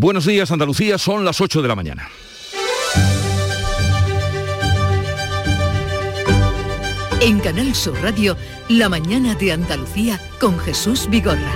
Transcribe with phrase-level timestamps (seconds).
[0.00, 2.08] Buenos días Andalucía, son las 8 de la mañana.
[7.20, 8.36] En Canal Sur Radio,
[8.68, 11.52] La mañana de Andalucía con Jesús Vigorra.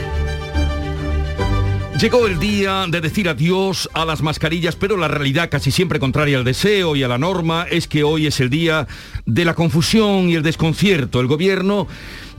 [2.00, 6.36] Llegó el día de decir adiós a las mascarillas, pero la realidad casi siempre contraria
[6.36, 8.88] al deseo y a la norma es que hoy es el día
[9.24, 11.20] de la confusión y el desconcierto.
[11.20, 11.86] El gobierno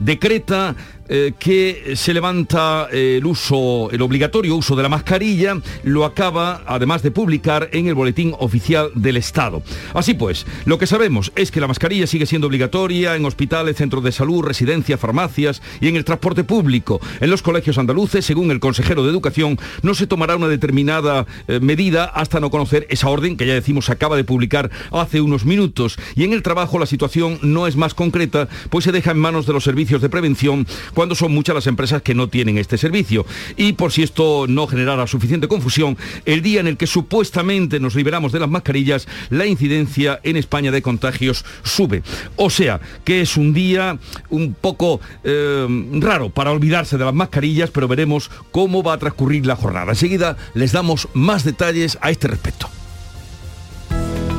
[0.00, 0.76] decreta
[1.08, 6.62] eh, que se levanta eh, el uso, el obligatorio uso de la mascarilla, lo acaba
[6.66, 9.62] además de publicar en el boletín oficial del Estado.
[9.92, 14.02] Así pues, lo que sabemos es que la mascarilla sigue siendo obligatoria en hospitales, centros
[14.02, 17.00] de salud, residencias, farmacias y en el transporte público.
[17.20, 21.60] En los colegios andaluces, según el consejero de Educación, no se tomará una determinada eh,
[21.60, 25.98] medida hasta no conocer esa orden que ya decimos acaba de publicar hace unos minutos.
[26.16, 29.46] Y en el trabajo la situación no es más concreta, pues se deja en manos
[29.46, 33.26] de los servicios de prevención cuando son muchas las empresas que no tienen este servicio.
[33.56, 37.94] Y por si esto no generara suficiente confusión, el día en el que supuestamente nos
[37.94, 42.02] liberamos de las mascarillas, la incidencia en España de contagios sube.
[42.36, 43.98] O sea, que es un día
[44.30, 49.46] un poco eh, raro para olvidarse de las mascarillas, pero veremos cómo va a transcurrir
[49.46, 49.92] la jornada.
[49.92, 52.68] Enseguida les damos más detalles a este respecto.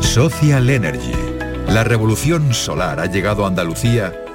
[0.02, 1.12] Social Energy.
[1.68, 4.25] La revolución solar ha llegado a Andalucía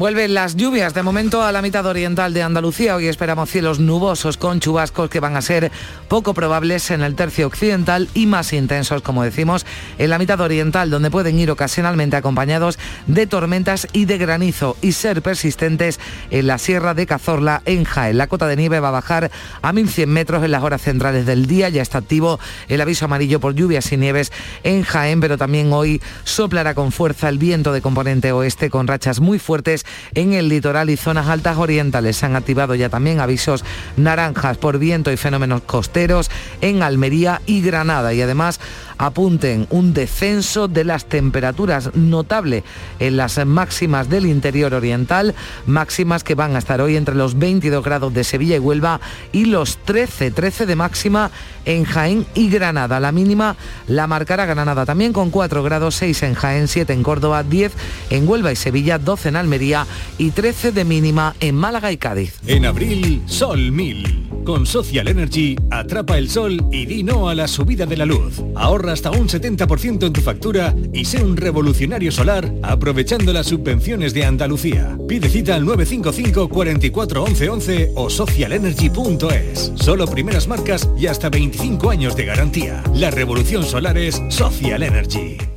[0.00, 2.96] Vuelven las lluvias de momento a la mitad oriental de Andalucía.
[2.96, 5.70] Hoy esperamos cielos nubosos con chubascos que van a ser
[6.08, 9.66] poco probables en el tercio occidental y más intensos, como decimos,
[9.98, 14.92] en la mitad oriental, donde pueden ir ocasionalmente acompañados de tormentas y de granizo y
[14.92, 18.16] ser persistentes en la Sierra de Cazorla, en Jaén.
[18.16, 21.46] La cota de nieve va a bajar a 1.100 metros en las horas centrales del
[21.46, 21.68] día.
[21.68, 26.00] Ya está activo el aviso amarillo por lluvias y nieves en Jaén, pero también hoy
[26.24, 30.90] soplará con fuerza el viento de componente oeste con rachas muy fuertes en el litoral
[30.90, 32.16] y zonas altas orientales.
[32.16, 33.64] Se han activado ya también avisos
[33.96, 38.12] naranjas por viento y fenómenos costeros en Almería y Granada.
[38.14, 38.60] Y además
[39.00, 42.64] apunten un descenso de las temperaturas notable
[42.98, 47.82] en las máximas del interior oriental, máximas que van a estar hoy entre los 22
[47.82, 49.00] grados de Sevilla y Huelva
[49.32, 51.30] y los 13, 13 de máxima
[51.64, 53.00] en Jaén y Granada.
[53.00, 53.56] La mínima
[53.88, 57.72] la marcará Granada también con 4 grados, 6 en Jaén, 7 en Córdoba, 10
[58.10, 59.86] en Huelva y Sevilla, 12 en Almería
[60.18, 62.34] y 13 de mínima en Málaga y Cádiz.
[62.46, 64.28] En abril, Sol 1000.
[64.44, 68.42] Con Social Energy, atrapa el sol y di no a la subida de la luz.
[68.56, 74.14] Ahorra hasta un 70% en tu factura y sé un revolucionario solar aprovechando las subvenciones
[74.14, 74.96] de Andalucía.
[75.08, 79.72] Pide cita al 955 44 11 o socialenergy.es.
[79.76, 82.82] Solo primeras marcas y hasta 25 años de garantía.
[82.94, 85.49] La revolución solar es Social Energy.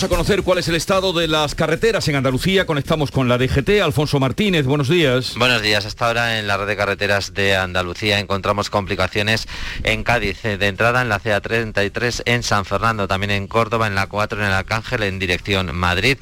[0.00, 2.64] Vamos a conocer cuál es el estado de las carreteras en Andalucía.
[2.64, 3.82] Conectamos con la DGT.
[3.82, 5.34] Alfonso Martínez, buenos días.
[5.36, 5.84] Buenos días.
[5.84, 9.46] Hasta ahora en la red de carreteras de Andalucía encontramos complicaciones
[9.82, 10.40] en Cádiz.
[10.42, 14.46] De entrada en la CA33, en San Fernando, también en Córdoba, en la 4, en
[14.46, 16.16] el Arcángel, en dirección Madrid.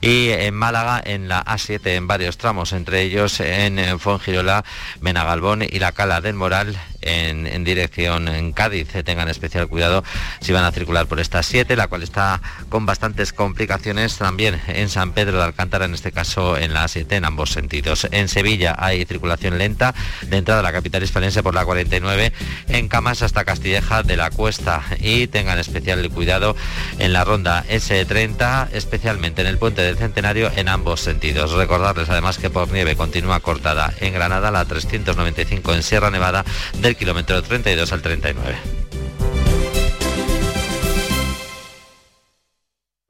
[0.00, 4.64] Y en Málaga, en la A7, en varios tramos, entre ellos en Fongirola,
[5.00, 8.88] Menagalbón y la Cala del Moral, en, dirección en Cádiz.
[9.04, 10.04] Tengan especial cuidado
[10.40, 14.88] si van a circular por esta 7, la cual está con bastantes complicaciones también en
[14.88, 18.08] San Pedro de Alcántara, en este caso en la A7, en ambos sentidos.
[18.10, 22.32] En Sevilla hay circulación lenta de entrada a la capital hispalense por la 49,
[22.68, 26.56] en Camas hasta Castilleja de la Cuesta y tengan especial cuidado
[26.98, 31.52] en la ronda S30, especialmente en el puente del Centenario en ambos sentidos.
[31.52, 36.44] Recordarles además que por nieve continúa cortada en Granada la 395 en Sierra Nevada
[36.90, 38.79] del kilómetro 32 al 39.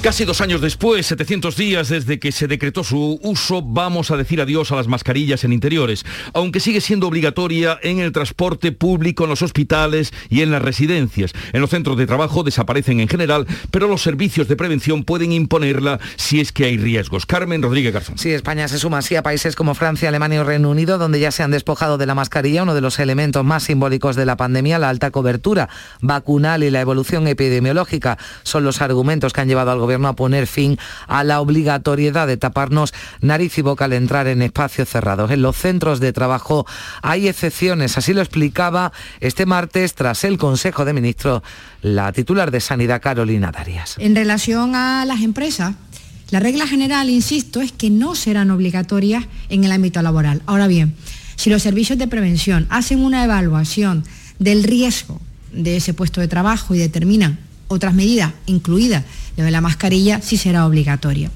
[0.00, 4.40] Casi dos años después, 700 días desde que se decretó su uso, vamos a decir
[4.40, 9.30] adiós a las mascarillas en interiores, aunque sigue siendo obligatoria en el transporte público, en
[9.30, 11.32] los hospitales y en las residencias.
[11.52, 15.98] En los centros de trabajo desaparecen en general, pero los servicios de prevención pueden imponerla
[16.14, 17.26] si es que hay riesgos.
[17.26, 18.18] Carmen Rodríguez Garzón.
[18.18, 21.32] Sí, España se suma así a países como Francia, Alemania o Reino Unido, donde ya
[21.32, 24.78] se han despojado de la mascarilla, uno de los elementos más simbólicos de la pandemia,
[24.78, 25.68] la alta cobertura
[26.00, 28.16] vacunal y la evolución epidemiológica.
[28.44, 32.36] Son los argumentos que han llevado al gobierno a poner fin a la obligatoriedad de
[32.36, 35.30] taparnos nariz y boca al entrar en espacios cerrados.
[35.30, 36.66] En los centros de trabajo
[37.02, 41.42] hay excepciones, así lo explicaba este martes tras el Consejo de Ministros
[41.82, 43.96] la titular de Sanidad Carolina Darias.
[43.98, 45.74] En relación a las empresas,
[46.30, 50.42] la regla general, insisto, es que no serán obligatorias en el ámbito laboral.
[50.46, 50.94] Ahora bien,
[51.36, 54.04] si los servicios de prevención hacen una evaluación
[54.38, 55.20] del riesgo
[55.52, 59.04] de ese puesto de trabajo y determinan otras medidas, incluidas
[59.36, 61.30] lo de la mascarilla, sí será obligatorio.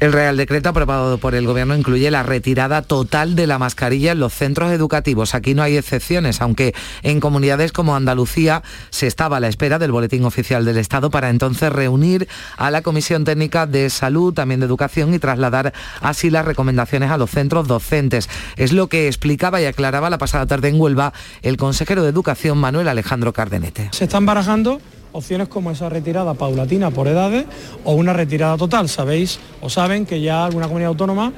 [0.00, 4.20] El Real Decreto aprobado por el Gobierno incluye la retirada total de la mascarilla en
[4.20, 5.34] los centros educativos.
[5.34, 9.92] Aquí no hay excepciones, aunque en comunidades como Andalucía se estaba a la espera del
[9.92, 14.66] Boletín Oficial del Estado para entonces reunir a la Comisión Técnica de Salud, también de
[14.66, 18.28] Educación y trasladar así las recomendaciones a los centros docentes.
[18.56, 22.58] Es lo que explicaba y aclaraba la pasada tarde en Huelva el consejero de Educación
[22.58, 23.88] Manuel Alejandro Cardenete.
[23.92, 24.80] Se están barajando
[25.12, 27.44] opciones como esa retirada paulatina por edades
[27.84, 28.88] o una retirada total.
[28.88, 31.32] Sabéis o saben que ya alguna comunidad autónoma,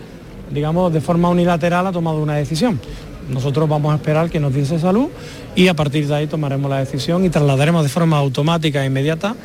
[0.51, 2.81] digamos, de forma unilateral ha tomado una decisión.
[3.29, 5.09] Nosotros vamos a esperar que nos dice salud
[5.55, 9.37] y a partir de ahí tomaremos la decisión y trasladaremos de forma automática e inmediata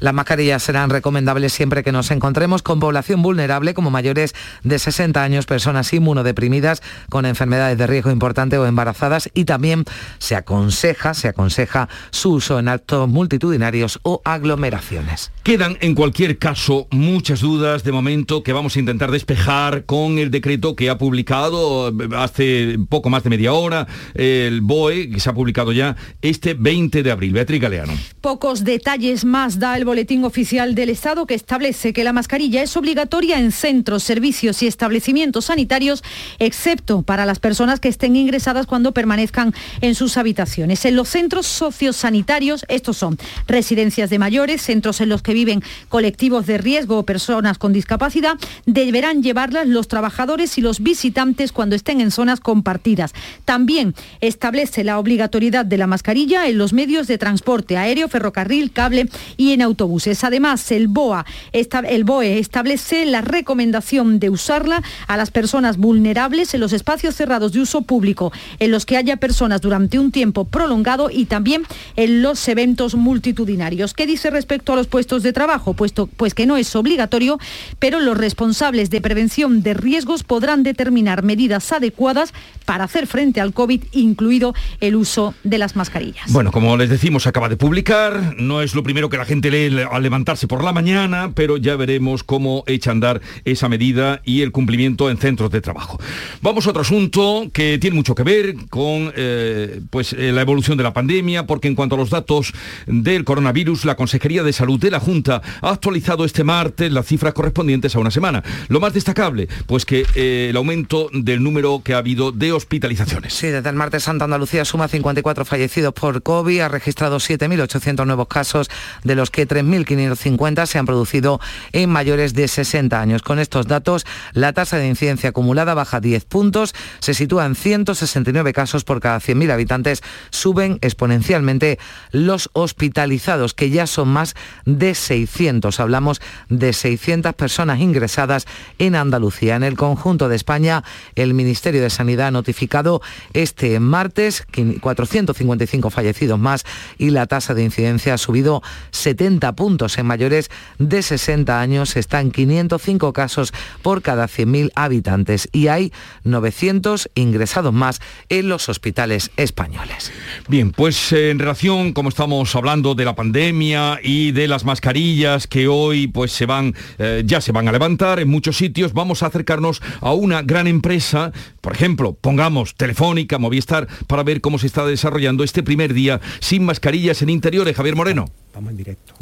[0.00, 5.22] las mascarillas serán recomendables siempre que nos encontremos con población vulnerable como mayores de 60
[5.22, 9.84] años, personas inmunodeprimidas con enfermedades de riesgo importante o embarazadas y también
[10.18, 15.32] se aconseja, se aconseja su uso en actos multitudinarios o aglomeraciones.
[15.42, 20.30] Quedan en cualquier caso muchas dudas de momento que vamos a intentar despejar con el
[20.30, 25.34] decreto que ha publicado hace poco más de media hora el BOE, que se ha
[25.34, 27.32] publicado ya este 20 de abril.
[27.32, 27.92] Beatriz Galeano.
[28.20, 32.76] Pocos detalles más da el Boletín Oficial del Estado que establece que la mascarilla es
[32.76, 36.04] obligatoria en centros, servicios y establecimientos sanitarios,
[36.38, 40.84] excepto para las personas que estén ingresadas cuando permanezcan en sus habitaciones.
[40.84, 43.16] En los centros sociosanitarios, estos son
[43.46, 48.34] residencias de mayores, centros en los que viven colectivos de riesgo o personas con discapacidad,
[48.66, 53.14] deberán llevarlas los trabajadores y los visitantes cuando estén en zonas compartidas.
[53.46, 59.08] También establece la obligatoriedad de la mascarilla en los medios de transporte aéreo, ferrocarril, cable
[59.38, 60.24] y en autobuses.
[60.24, 66.60] Además, el, BOA, el BOE establece la recomendación de usarla a las personas vulnerables en
[66.60, 71.08] los espacios cerrados de uso público, en los que haya personas durante un tiempo prolongado
[71.10, 71.62] y también
[71.96, 73.94] en los eventos multitudinarios.
[73.94, 75.74] ¿Qué dice respecto a los puestos de trabajo?
[75.74, 77.38] Puesto, pues que no es obligatorio,
[77.78, 82.32] pero los responsables de prevención de riesgos podrán determinar medidas adecuadas
[82.64, 86.32] para hacer frente al COVID, incluido el uso de las mascarillas.
[86.32, 89.82] Bueno, como les decimos, acaba de publicar, no es lo primero que la gente lee
[89.90, 94.42] al levantarse por la mañana, pero ya veremos cómo echa a andar esa medida y
[94.42, 95.98] el cumplimiento en centros de trabajo.
[96.42, 100.76] Vamos a otro asunto que tiene mucho que ver con eh, pues, eh, la evolución
[100.76, 102.52] de la pandemia, porque en cuanto a los datos
[102.86, 107.34] del coronavirus, la Consejería de Salud de la Junta ha actualizado este martes las cifras
[107.34, 108.42] correspondientes a una semana.
[108.68, 113.34] Lo más destacable, pues que eh, el aumento del número que ha habido de hospitalizaciones.
[113.34, 118.28] Sí, desde el martes Santa Andalucía suma 54 fallecidos por COVID, ha registrado 7.800 nuevos
[118.28, 118.70] casos,
[119.02, 121.40] de los que 3.550 se han producido
[121.72, 123.22] en mayores de 60 años.
[123.22, 128.52] Con estos datos, la tasa de incidencia acumulada baja 10 puntos, se sitúa en 169
[128.52, 131.78] casos por cada 100.000 habitantes, suben exponencialmente
[132.10, 135.80] los hospitalizados, que ya son más de 600.
[135.80, 138.46] Hablamos de 600 personas ingresadas
[138.78, 139.56] en Andalucía.
[139.56, 143.02] En el conjunto de España, el Ministerio de Sanidad ha notificado
[143.32, 144.46] este martes
[144.80, 146.64] 455 fallecidos más
[146.98, 149.13] y la tasa de incidencia ha subido 70
[149.56, 149.98] puntos.
[149.98, 153.52] En mayores de 60 años están 505 casos
[153.82, 155.92] por cada 100.000 habitantes y hay
[156.24, 160.12] 900 ingresados más en los hospitales españoles.
[160.48, 165.46] Bien, pues eh, en relación, como estamos hablando de la pandemia y de las mascarillas
[165.46, 169.22] que hoy pues se van, eh, ya se van a levantar en muchos sitios, vamos
[169.22, 174.66] a acercarnos a una gran empresa, por ejemplo, pongamos Telefónica, Movistar, para ver cómo se
[174.66, 177.76] está desarrollando este primer día sin mascarillas en interiores.
[177.76, 178.43] Javier Moreno.
[178.54, 179.14] Vamos en directo.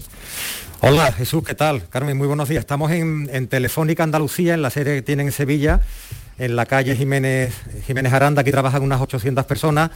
[0.81, 1.89] Hola Jesús, ¿qué tal?
[1.89, 2.61] Carmen, muy buenos días.
[2.61, 5.81] Estamos en, Telefónica Andalucía, en la sede que tienen en Sevilla,
[6.39, 7.55] en la calle Jiménez,
[7.87, 9.91] Jiménez Aranda, aquí trabajan unas 800 personas.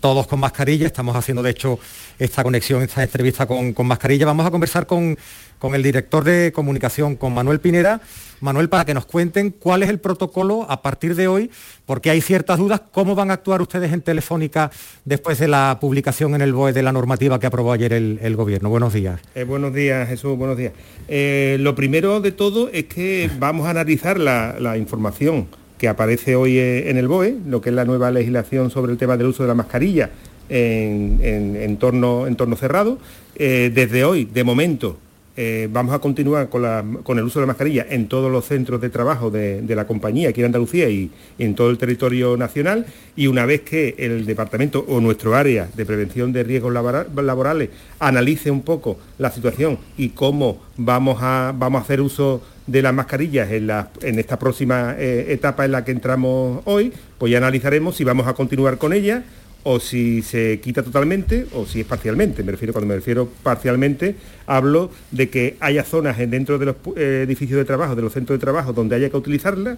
[0.00, 0.86] todos con mascarilla.
[0.86, 1.78] Estamos haciendo, de hecho,
[2.18, 4.26] esta conexión, esta entrevista con, con mascarilla.
[4.26, 5.16] Vamos a conversar con,
[5.62, 8.00] con el director de comunicación, con Manuel Pineda.
[8.40, 11.50] Manuel, para que nos cuenten cuál es el protocolo a partir de hoy,
[11.86, 14.72] porque hay ciertas dudas, cómo van a actuar ustedes en Telefónica
[15.04, 18.68] después de la publicación en el BOE de la normativa que aprobó ayer el, gobierno.
[18.68, 19.20] Buenos días.
[19.36, 20.72] Eh, buenos días, Jesús, buenos días.
[21.06, 25.46] Eh, lo primero de todo es que vamos a analizar la, información
[25.82, 28.98] que aparece hoy eh, en el BOE, lo que es la nueva legislación sobre el
[28.98, 30.10] tema del uso de la mascarilla
[30.48, 31.18] en,
[31.56, 32.98] entorno, cerrado.
[33.36, 34.96] desde hoy, de momento,
[35.34, 38.90] eh, vamos a continuar con, el uso de la mascarilla en todos los centros de
[38.90, 42.84] trabajo de, la compañía aquí en Andalucía y, en todo el territorio nacional
[43.16, 48.50] y una vez que el departamento o nuestro área de prevención de riesgos laborales analice
[48.50, 53.50] un poco la situación y cómo vamos a, vamos a hacer uso de las mascarillas
[53.50, 58.26] en, esta próxima eh, etapa en la que entramos hoy, pues ya analizaremos si vamos
[58.26, 59.24] a continuar con ella
[59.64, 62.42] o si se quita totalmente o si es parcialmente.
[62.42, 64.16] Me refiero, cuando me refiero parcialmente,
[64.46, 68.38] hablo de que haya zonas dentro de los eh, edificios de trabajo, de los centros
[68.38, 69.76] de trabajo, donde haya que utilizarla,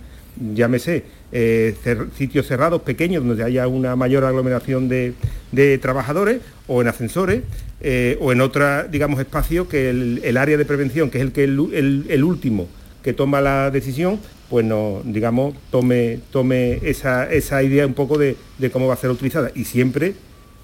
[0.54, 1.74] llámese eh,
[2.16, 5.14] sitios cerrados, pequeños, donde haya una mayor aglomeración de,
[5.80, 7.42] trabajadores, o en ascensores,
[7.84, 11.44] eh, o en otro, digamos, espacio que el, área de prevención, que es el, que
[11.44, 12.66] el último
[13.04, 18.36] que toma la decisión, pues no, digamos, tome, tome esa, esa idea un poco de,
[18.72, 19.50] cómo va a ser utilizada.
[19.54, 20.14] Y siempre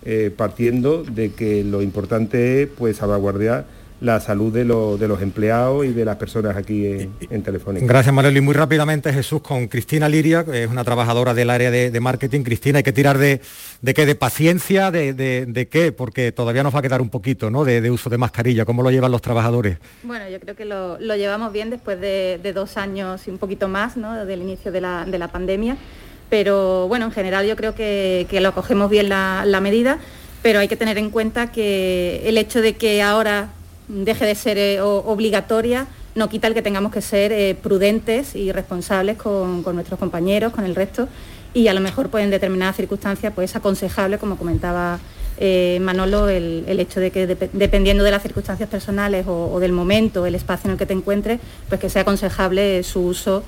[0.07, 3.67] eh, partiendo de que lo importante es pues salvaguardar
[4.01, 7.87] la salud de, de, los empleados y de las personas aquí en, Telefónica.
[7.87, 8.37] Gracias, Manuel.
[8.37, 12.43] Y muy rápidamente, Jesús, con Cristina Liria, que es una trabajadora del área de, marketing.
[12.43, 13.43] Cristina, hay que tirar de,
[13.83, 17.51] de qué, de paciencia, de, de, qué, porque todavía nos va a quedar un poquito,
[17.51, 17.65] ¿no?
[17.65, 18.65] De, uso de mascarilla.
[18.65, 19.79] ¿Cómo lo llevan los trabajadores?
[20.03, 23.97] Bueno, yo creo que lo, llevamos bien después de, dos años y un poquito más,
[23.97, 24.25] ¿no?
[24.25, 25.77] Del inicio de la, pandemia.
[26.31, 29.99] Pero bueno, en general yo creo que, lo cogemos bien la, la medida
[30.43, 33.51] pero hay que tener en cuenta que el hecho de que ahora
[33.91, 38.53] deje de ser eh, obligatoria, no quita el que tengamos que ser eh, prudentes y
[38.53, 41.09] responsables con, nuestros compañeros, con el resto,
[41.55, 44.99] y a lo mejor pues, en determinadas circunstancias pues, es aconsejable, como comentaba
[45.39, 50.35] eh, Manolo, el, hecho de que dependiendo de las circunstancias personales o, del momento, el
[50.35, 53.43] espacio en el que te encuentres, pues que sea aconsejable su uso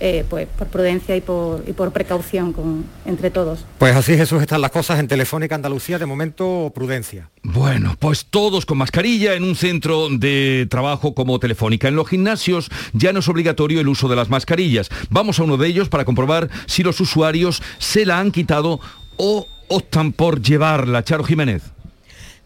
[0.00, 3.64] eh, pues por prudencia y por, y por precaución con, entre todos.
[3.78, 7.30] Pues así Jesús están las cosas en Telefónica Andalucía, de momento prudencia.
[7.42, 11.88] Bueno, pues todos con mascarilla en un centro de trabajo como Telefónica.
[11.88, 14.88] En los gimnasios ya no es obligatorio el uso de las mascarillas.
[15.10, 18.80] Vamos a uno de ellos para comprobar si los usuarios se la han quitado
[19.16, 21.02] o optan por llevarla.
[21.04, 21.62] Charo Jiménez.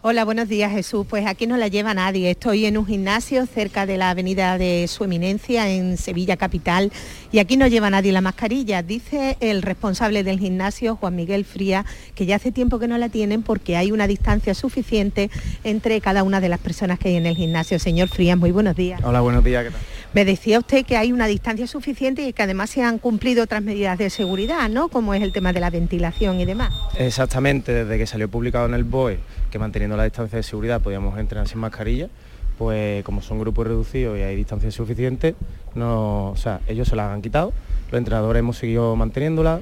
[0.05, 1.07] Hola, buenos días Jesús.
[1.09, 2.29] Pues aquí no la lleva nadie.
[2.29, 6.91] Estoy en un gimnasio cerca de la avenida de Su Eminencia en Sevilla Capital
[7.31, 8.83] y aquí no lleva nadie la mascarilla.
[8.83, 13.11] Dice el responsable del gimnasio, Juan Miguel Fría, que ya hace tiempo que no la
[13.11, 15.31] tienen porque hay una distancia suficiente
[15.63, 17.79] entre cada una de las personas que hay en el gimnasio.
[17.79, 19.01] Señor Frías, muy buenos días.
[19.05, 19.63] Hola, buenos días.
[19.63, 19.81] ¿qué tal?
[20.15, 23.63] Me decía usted que hay una distancia suficiente y que además se han cumplido otras
[23.63, 24.89] medidas de seguridad, ¿no?
[24.89, 26.75] Como es el tema de la ventilación y demás.
[26.99, 29.21] Exactamente, desde que salió publicado en el BOE
[29.53, 32.09] que manteniendo la distancia de seguridad podíamos entrenar sin mascarilla,
[32.59, 35.37] pues como son grupos reducidos y hay distancia suficiente,
[35.75, 37.53] no, o sea, ellos se las han quitado,
[37.91, 39.61] los entrenadores hemos seguido manteniéndola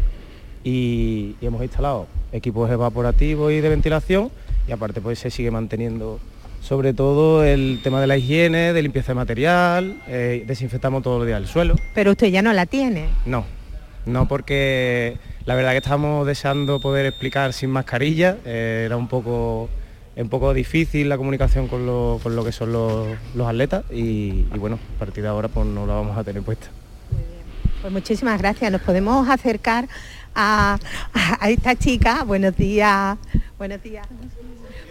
[0.62, 4.30] y, hemos instalado equipos evaporativos y de ventilación
[4.68, 6.20] y aparte pues se sigue manteniendo
[6.62, 11.26] sobre todo el tema de la higiene, de limpieza de material, eh, desinfectamos todos los
[11.26, 11.75] días el suelo.
[11.94, 13.06] Pero usted ya no la tiene.
[13.25, 13.44] No,
[14.04, 15.16] no porque
[15.47, 19.70] la verdad que estamos deseando poder explicar sin mascarilla, eh, era un poco
[20.23, 25.23] un poco difícil la comunicación con lo, que son los, atletas y, bueno, a partir
[25.23, 26.69] de ahora pues no la vamos a tener puesta.
[27.81, 28.71] Pues muchísimas gracias.
[28.71, 29.89] Nos podemos acercar
[30.35, 30.79] a
[31.49, 32.25] esta chica.
[32.25, 33.17] Buenos días.
[33.59, 34.07] Buenos días.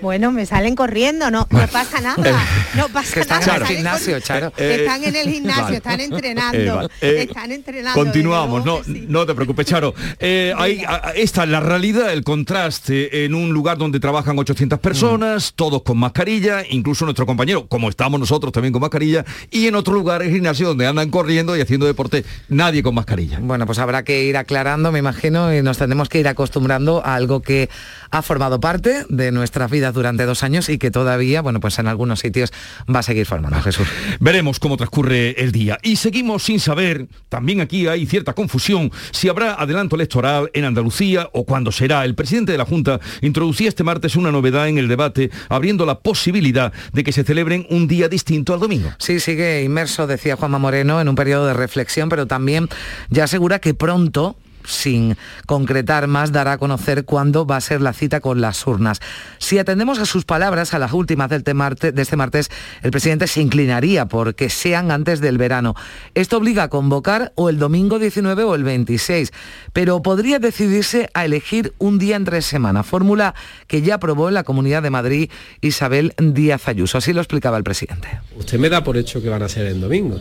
[0.02, 2.40] Bueno, me salen corriendo, no, no pasa nada.
[2.76, 3.56] No pasa están nada.
[3.58, 4.54] En el gimnasio, Charo.
[4.58, 6.90] están en el gimnasio, están entrenando.
[7.02, 8.00] Eh, están entrenando.
[8.00, 9.94] Continuamos, no, no te preocupes, Charo.
[10.20, 10.84] Eh, hay,
[11.16, 15.56] esta es la realidad, el contraste en un lugar donde trabajan 800 personas, mm.
[15.56, 19.94] todos con mascarilla, incluso nuestro compañero, como estamos nosotros también con mascarilla, y en otro
[19.94, 23.40] lugar, el gimnasio, donde andan corriendo y haciendo deporte, nadie con mascarilla.
[23.42, 27.16] Bueno, pues habrá que ir aclarando, me imagino, y nos tendremos que ir acostumbrando a
[27.16, 27.70] algo que
[28.12, 32.20] ha formado parte de nuestra durante dos años y que todavía, bueno, pues en algunos
[32.20, 32.52] sitios
[32.94, 33.88] va a seguir formando, Jesús.
[34.20, 35.78] Veremos cómo transcurre el día.
[35.84, 41.30] Y seguimos sin saber, también aquí hay cierta confusión, si habrá adelanto electoral en Andalucía
[41.34, 42.06] o cuándo será.
[42.06, 46.00] El presidente de la Junta introducía este martes una novedad en el debate, abriendo la
[46.00, 48.92] posibilidad de que se celebren un día distinto al domingo.
[48.98, 52.68] Sí, sigue inmerso, decía Juanma Moreno, en un periodo de reflexión, pero también
[53.10, 54.38] ya asegura que pronto
[54.70, 59.00] sin concretar más, dará a conocer cuándo va a ser la cita con las urnas.
[59.38, 62.50] Si atendemos a sus palabras, a las últimas de este martes,
[62.82, 65.76] el presidente se inclinaría por que sean antes del verano.
[66.14, 69.32] Esto obliga a convocar o el domingo 19 o el 26,
[69.74, 73.36] pero podría decidirse a elegir un día entre semana, fórmula
[73.68, 75.30] que ya aprobó en la Comunidad de Madrid
[75.62, 76.98] Isabel Díaz Ayuso.
[76.98, 78.08] Así lo explicaba el presidente.
[78.38, 80.20] Usted me da por hecho que van a ser en domingo.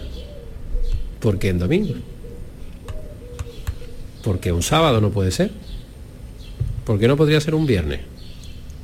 [1.20, 1.94] ¿Por qué en domingo?
[4.28, 5.50] Porque un sábado no puede ser.
[6.84, 8.00] ¿Por qué no podría ser un viernes?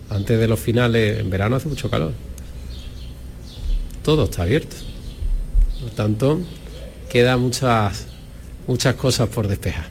[0.08, 2.12] Antes de los finales, en verano hace mucho calor.
[4.02, 4.74] Todo está abierto.
[5.82, 6.40] Por tanto,
[7.10, 8.06] queda muchas
[8.66, 9.84] muchas cosas por despejar.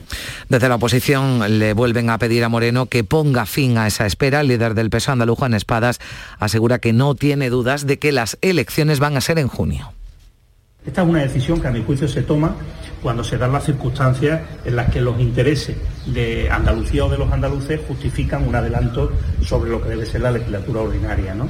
[0.48, 4.40] Desde la oposición le vuelven a pedir a Moreno que ponga fin a esa espera.
[4.40, 6.00] El líder del PSOE andaluz, Juan Espadas,
[6.40, 9.92] asegura que no tiene dudas de que las elecciones van a ser en junio.
[10.86, 12.54] Esta es una decisión que a mi juicio se toma
[13.02, 15.76] cuando se dan las circunstancias en las que los intereses
[16.06, 19.10] de Andalucía o de los andaluces justifican un adelanto
[19.42, 21.34] sobre lo que debe ser la legislatura ordinaria.
[21.34, 21.48] ¿no?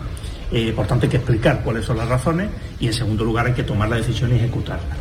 [0.53, 2.49] Eh, por tanto, hay que explicar cuáles son las razones
[2.79, 4.97] y, en segundo lugar, hay que tomar la decisión y ejecutarla.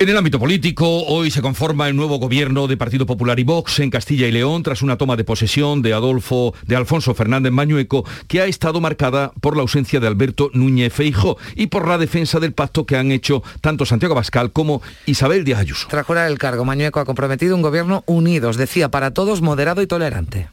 [0.00, 3.80] En el ámbito político, hoy se conforma el nuevo gobierno de Partido Popular y Vox
[3.80, 8.04] en Castilla y León tras una toma de posesión de Adolfo de Alfonso Fernández Mañueco
[8.28, 12.38] que ha estado marcada por la ausencia de Alberto Núñez Feijo y por la defensa
[12.38, 15.88] del pacto que han hecho tanto Santiago Bascal como Isabel Díaz Ayuso.
[15.90, 19.88] Tras jurar el cargo, Mañueco ha comprometido un gobierno unido, decía, para todos moderado y
[19.88, 20.48] tolerante.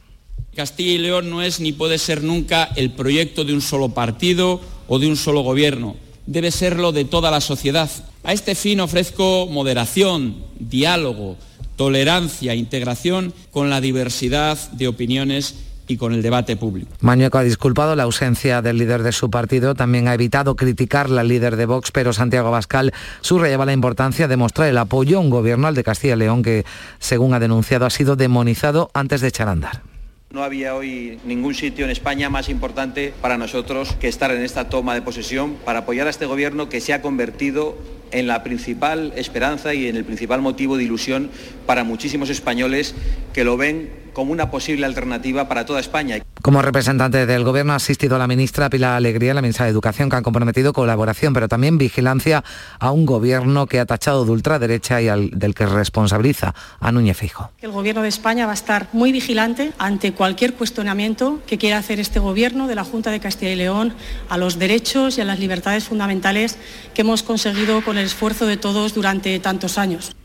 [0.56, 4.60] Castilla y León no es ni puede ser nunca el proyecto de un solo partido
[4.88, 5.94] o de un solo gobierno
[6.26, 7.90] debe serlo de toda la sociedad.
[8.24, 11.36] A este fin ofrezco moderación, diálogo,
[11.76, 15.54] tolerancia, integración con la diversidad de opiniones
[15.88, 16.90] y con el debate público.
[17.00, 21.22] Mañueco ha disculpado la ausencia del líder de su partido, también ha evitado criticar la
[21.22, 25.30] líder de Vox, pero Santiago Bascal subrayaba la importancia de mostrar el apoyo a un
[25.30, 26.64] gobierno, al de Castilla y León, que,
[26.98, 29.95] según ha denunciado, ha sido demonizado antes de echar a andar.
[30.36, 34.68] No había hoy ningún sitio en España más importante para nosotros que estar en esta
[34.68, 37.78] toma de posesión para apoyar a este gobierno que se ha convertido
[38.10, 41.30] en la principal esperanza y en el principal motivo de ilusión
[41.64, 42.94] para muchísimos españoles
[43.32, 46.16] que lo ven como una posible alternativa para toda España.
[46.40, 50.16] Como representante del Gobierno ha asistido la ministra Pilar Alegría, la ministra de Educación, que
[50.16, 52.42] han comprometido colaboración, pero también vigilancia
[52.78, 57.18] a un Gobierno que ha tachado de ultraderecha y al, del que responsabiliza a Núñez
[57.18, 57.50] Fijo.
[57.60, 62.00] El Gobierno de España va a estar muy vigilante ante cualquier cuestionamiento que quiera hacer
[62.00, 63.92] este Gobierno de la Junta de Castilla y León
[64.30, 66.56] a los derechos y a las libertades fundamentales
[66.94, 70.16] que hemos conseguido con el esfuerzo de todos durante tantos años.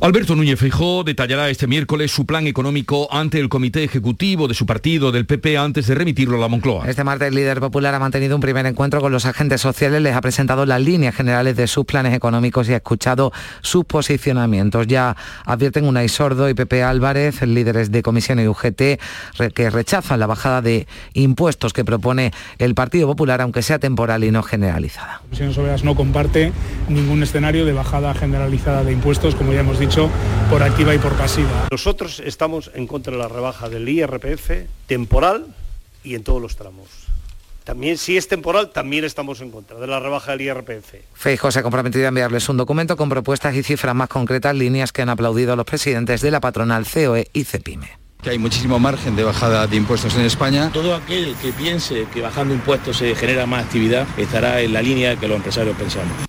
[0.00, 4.64] Alberto Núñez Feijó detallará este miércoles su plan económico ante el Comité Ejecutivo de su
[4.64, 6.88] partido del PP antes de remitirlo a la Moncloa.
[6.88, 10.14] Este martes el líder popular ha mantenido un primer encuentro con los agentes sociales, les
[10.14, 14.86] ha presentado las líneas generales de sus planes económicos y ha escuchado sus posicionamientos.
[14.86, 19.00] Ya advierten Unai Sordo y Pepe Álvarez, líderes de Comisión y UGT,
[19.52, 22.30] que rechazan la bajada de impuestos que propone
[22.60, 25.22] el Partido Popular, aunque sea temporal y no generalizada.
[25.22, 26.52] Comisión Soberanas no comparte
[26.88, 29.87] ningún escenario de bajada generalizada de impuestos, como ya hemos dicho
[30.50, 31.68] por activa y por pasiva.
[31.70, 35.46] Nosotros estamos en contra de la rebaja del IRPF temporal
[36.04, 36.88] y en todos los tramos.
[37.64, 40.94] También si es temporal, también estamos en contra de la rebaja del IRPF.
[41.14, 44.92] Feijo se ha comprometido a enviarles un documento con propuestas y cifras más concretas, líneas
[44.92, 49.14] que han aplaudido los presidentes de la patronal COE y CEPIME que hay muchísimo margen
[49.14, 50.70] de bajada de impuestos en España.
[50.72, 55.14] Todo aquel que piense que bajando impuestos se genera más actividad estará en la línea
[55.14, 56.28] que los empresarios pensamos.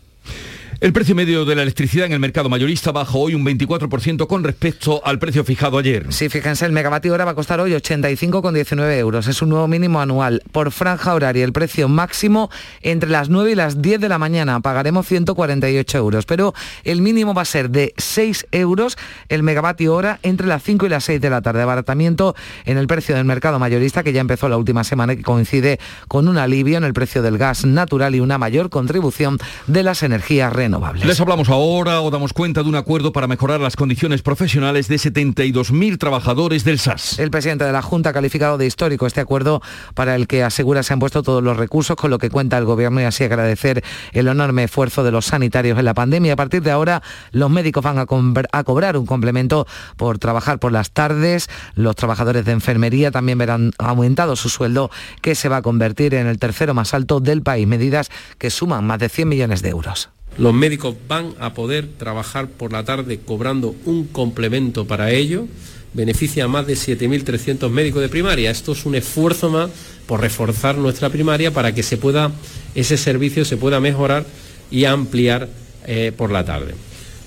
[0.81, 4.45] El precio medio de la electricidad en el mercado mayorista bajó hoy un 24% con
[4.45, 6.05] respecto al precio fijado ayer.
[6.07, 9.27] Sí, fíjense, el megavatio hora va a costar hoy 85,19 euros.
[9.27, 10.41] Es un nuevo mínimo anual.
[10.53, 12.49] Por franja horaria, el precio máximo
[12.81, 14.61] entre las 9 y las 10 de la mañana.
[14.61, 16.53] Pagaremos 148 euros, pero
[16.85, 20.89] el mínimo va a ser de 6 euros el megavatio hora entre las 5 y
[20.89, 21.61] las 6 de la tarde.
[21.61, 25.77] Abaratamiento en el precio del mercado mayorista que ya empezó la última semana y coincide
[26.07, 30.03] con un alivio en el precio del gas natural y una mayor contribución de las
[30.03, 30.68] energías renovables.
[31.03, 34.95] Les hablamos ahora o damos cuenta de un acuerdo para mejorar las condiciones profesionales de
[34.97, 37.17] 72.000 trabajadores del SAS.
[37.17, 39.61] El presidente de la Junta ha calificado de histórico este acuerdo
[39.95, 42.65] para el que asegura se han puesto todos los recursos con lo que cuenta el
[42.65, 46.33] gobierno y así agradecer el enorme esfuerzo de los sanitarios en la pandemia.
[46.33, 47.01] A partir de ahora
[47.31, 48.05] los médicos van a,
[48.51, 49.65] a cobrar un complemento
[49.97, 51.49] por trabajar por las tardes.
[51.73, 56.27] Los trabajadores de enfermería también verán aumentado su sueldo que se va a convertir en
[56.27, 57.67] el tercero más alto del país.
[57.67, 60.09] Medidas que suman más de 100 millones de euros.
[60.39, 65.47] Los médicos van a poder trabajar por la tarde cobrando un complemento para ello.
[65.93, 68.49] Beneficia a más de 7.300 médicos de primaria.
[68.49, 69.69] Esto es un esfuerzo más
[70.07, 74.25] por reforzar nuestra primaria para que ese servicio se pueda mejorar
[74.71, 75.49] y ampliar
[75.85, 76.73] eh, por la tarde.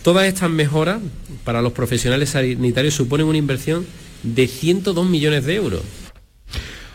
[0.03, 1.01] Todas estas mejoras
[1.45, 3.85] para los profesionales sanitarios suponen una inversión
[4.23, 5.83] de 102 millones de euros.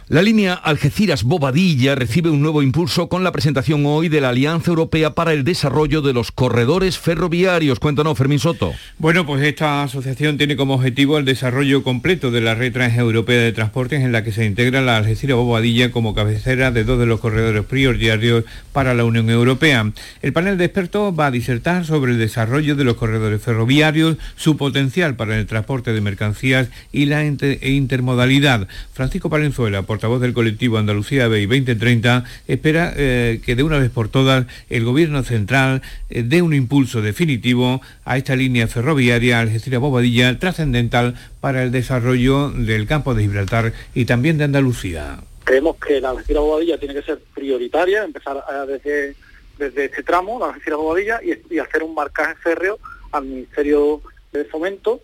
[0.10, 5.14] La línea Algeciras-Bobadilla recibe un nuevo impulso con la presentación hoy de la Alianza Europea
[5.14, 7.82] para el Desarrollo de los Corredores Ferroviarios.
[7.82, 8.72] Cuéntanos, Fermín Soto.
[9.00, 13.52] Bueno, pues esta asociación tiene como objetivo el desarrollo completo de la red transeuropea de
[13.52, 17.66] transportes en la que se integra la Algeciras-Bobadilla como cabecera de dos de los corredores
[17.66, 19.92] prioritarios para la Unión Europea.
[20.22, 24.56] El panel de expertos va a disertar sobre el desarrollo de los corredores ferroviarios, su
[24.56, 28.70] potencial para el transporte de mercancías y la intermodalidad.
[28.94, 33.90] Francisco Palenzuela, por portavoz del colectivo Andalucía BEI 2030, espera eh, que de una vez
[33.90, 35.82] por todas el Gobierno central
[36.12, 42.86] eh, dé un impulso definitivo a esta línea ferroviaria Algeciras-Bobadilla trascendental para el desarrollo del
[42.86, 45.18] campo de Gibraltar y también de Andalucía.
[45.44, 49.16] Creemos que la Algeciras-Bobadilla tiene que ser prioritaria, empezar desde,
[49.58, 52.78] desde este tramo, la Algeciras-Bobadilla, y, hacer un marcaje férreo
[53.12, 55.02] al Ministerio de Fomento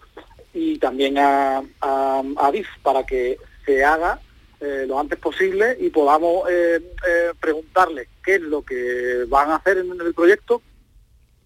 [0.54, 4.20] y también a, a, a DIF para que se haga
[4.64, 9.58] eh, lo antes posible y podamos eh, eh, preguntarle qué es lo que van a
[9.58, 10.62] hacer en el proyecto.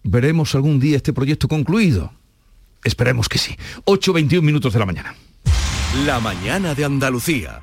[0.04, 2.12] ¿Veremos algún día este proyecto concluido?
[2.84, 3.56] Esperemos que sí.
[3.84, 5.14] 8.21 minutos de la mañana.
[6.06, 7.62] La mañana de Andalucía.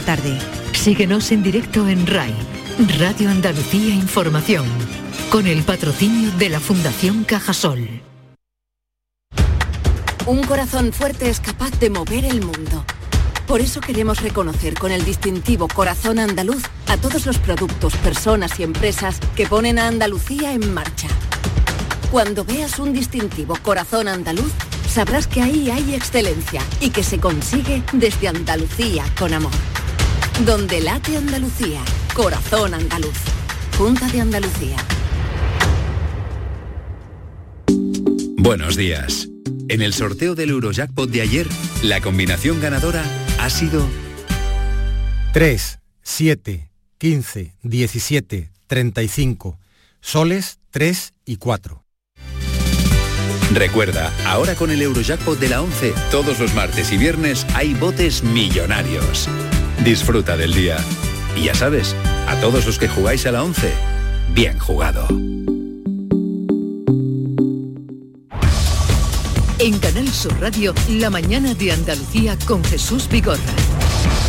[0.00, 0.38] tarde.
[0.72, 2.34] Síguenos en directo en RAI,
[2.98, 4.66] Radio Andalucía Información,
[5.30, 7.88] con el patrocinio de la Fundación Cajasol.
[10.26, 12.84] Un corazón fuerte es capaz de mover el mundo.
[13.46, 18.62] Por eso queremos reconocer con el distintivo Corazón Andaluz a todos los productos, personas y
[18.62, 21.08] empresas que ponen a Andalucía en marcha.
[22.10, 24.52] Cuando veas un distintivo Corazón Andaluz,
[24.88, 29.69] sabrás que ahí hay excelencia y que se consigue desde Andalucía con amor.
[30.46, 31.82] Donde late Andalucía,
[32.14, 33.18] Corazón Andaluz.
[33.76, 34.76] Junta de Andalucía.
[38.38, 39.28] Buenos días.
[39.68, 41.46] En el sorteo del Eurojackpot de ayer,
[41.82, 43.04] la combinación ganadora
[43.38, 43.86] ha sido
[45.34, 49.58] 3, 7, 15, 17, 35,
[50.00, 51.84] soles 3 y 4.
[53.52, 58.22] Recuerda, ahora con el Eurojackpot de la 11, todos los martes y viernes hay botes
[58.22, 59.28] millonarios.
[59.84, 60.76] Disfruta del día.
[61.34, 61.96] Y ya sabes,
[62.28, 63.72] a todos los que jugáis a la 11,
[64.34, 65.08] bien jugado.
[69.58, 73.38] En Canal Sur Radio, la mañana de Andalucía con Jesús Vigorra.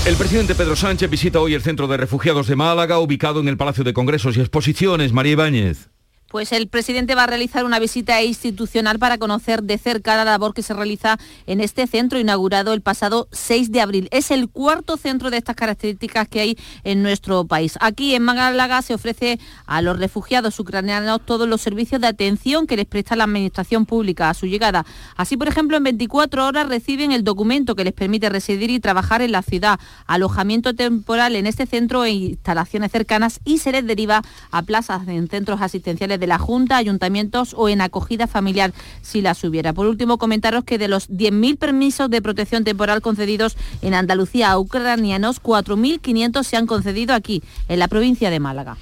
[0.06, 3.58] El presidente Pedro Sánchez visita hoy el Centro de Refugiados de Málaga, ubicado en el
[3.58, 5.12] Palacio de Congresos y Exposiciones.
[5.12, 5.90] María Ibáñez.
[6.32, 10.54] Pues el presidente va a realizar una visita institucional para conocer de cerca la labor
[10.54, 14.08] que se realiza en este centro inaugurado el pasado 6 de abril.
[14.12, 17.78] Es el cuarto centro de estas características que hay en nuestro país.
[17.82, 22.78] Aquí en Málaga se ofrece a los refugiados ucranianos todos los servicios de atención que
[22.78, 24.86] les presta la administración pública a su llegada.
[25.18, 29.22] Así, por ejemplo, en 24 horas reciben el documento que les permite residir y trabajar
[29.22, 34.22] en la ciudad, alojamiento temporal en este centro e instalaciones cercanas y se les deriva
[34.50, 39.44] a plazas en centros asistenciales de la Junta, ayuntamientos o en acogida familiar si las
[39.44, 39.74] hubiera.
[39.74, 44.58] Por último, comentaros que de los 10.000 permisos de protección temporal concedidos en Andalucía a
[44.58, 48.78] ucranianos, 4.500 se han concedido aquí, en la provincia de Málaga.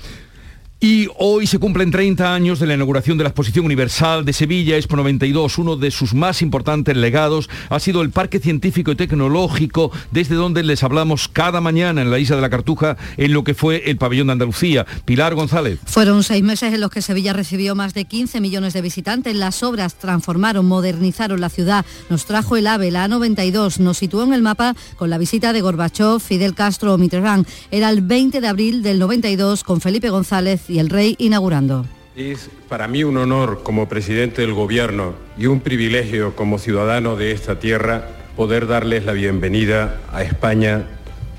[0.81, 4.77] Y hoy se cumplen 30 años de la inauguración de la Exposición Universal de Sevilla
[4.77, 5.57] Expo 92.
[5.57, 10.63] Uno de sus más importantes legados ha sido el Parque Científico y Tecnológico, desde donde
[10.63, 13.97] les hablamos cada mañana en la isla de la Cartuja, en lo que fue el
[13.97, 14.85] pabellón de Andalucía.
[15.03, 15.79] Pilar González.
[15.83, 19.35] Fueron seis meses en los que Sevilla recibió más de 15 millones de visitantes.
[19.35, 21.85] Las obras transformaron, modernizaron la ciudad.
[22.09, 25.59] Nos trajo el AVE, la A92, nos situó en el mapa con la visita de
[25.59, 27.45] Gorbachov, Fidel Castro o Mitterrand.
[27.69, 31.85] Era el 20 de abril del 92 con Felipe González y el rey inaugurando.
[32.15, 37.31] Es para mí un honor como presidente del gobierno y un privilegio como ciudadano de
[37.31, 40.85] esta tierra poder darles la bienvenida a España,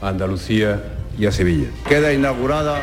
[0.00, 1.68] a Andalucía y a Sevilla.
[1.88, 2.82] Queda inaugurada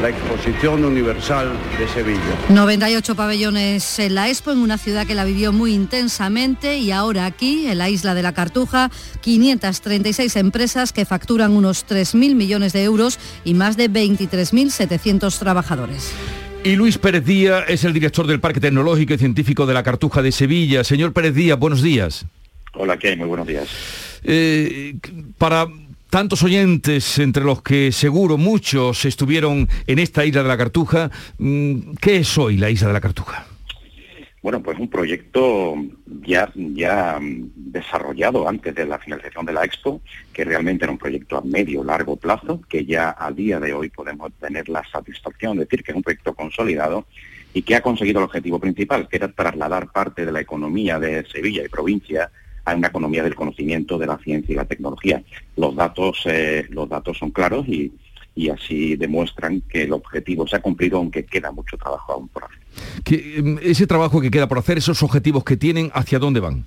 [0.00, 2.20] la Exposición Universal de Sevilla.
[2.48, 7.26] 98 pabellones en la Expo, en una ciudad que la vivió muy intensamente y ahora
[7.26, 12.82] aquí, en la isla de la Cartuja, 536 empresas que facturan unos 3.000 millones de
[12.82, 16.12] euros y más de 23.700 trabajadores.
[16.64, 20.22] Y Luis Pérez Díaz es el director del Parque Tecnológico y Científico de la Cartuja
[20.22, 20.84] de Sevilla.
[20.84, 22.24] Señor Pérez Díaz, buenos días.
[22.74, 23.16] Hola, ¿qué hay?
[23.16, 23.68] Muy buenos días.
[24.24, 24.94] Eh,
[25.38, 25.66] para
[26.12, 31.94] tantos oyentes, entre los que seguro muchos estuvieron en esta isla de la Cartuja, mm,
[32.02, 33.46] ¿qué es hoy la isla de la Cartuja?
[34.42, 35.74] Bueno, pues un proyecto
[36.26, 40.02] ya, ya desarrollado antes de la finalización de la Expo,
[40.34, 43.88] que realmente era un proyecto a medio, largo plazo, que ya a día de hoy
[43.88, 47.06] podemos tener la satisfacción de decir que es un proyecto consolidado
[47.54, 51.24] y que ha conseguido el objetivo principal, que era trasladar parte de la economía de
[51.24, 52.30] Sevilla y provincia
[52.64, 55.22] a una economía del conocimiento, de la ciencia y la tecnología.
[55.56, 57.92] Los datos, eh, los datos son claros y,
[58.34, 62.44] y así demuestran que el objetivo se ha cumplido, aunque queda mucho trabajo aún por
[62.44, 62.58] hacer.
[63.10, 66.66] Em, ese trabajo que queda por hacer, esos objetivos que tienen, ¿hacia dónde van?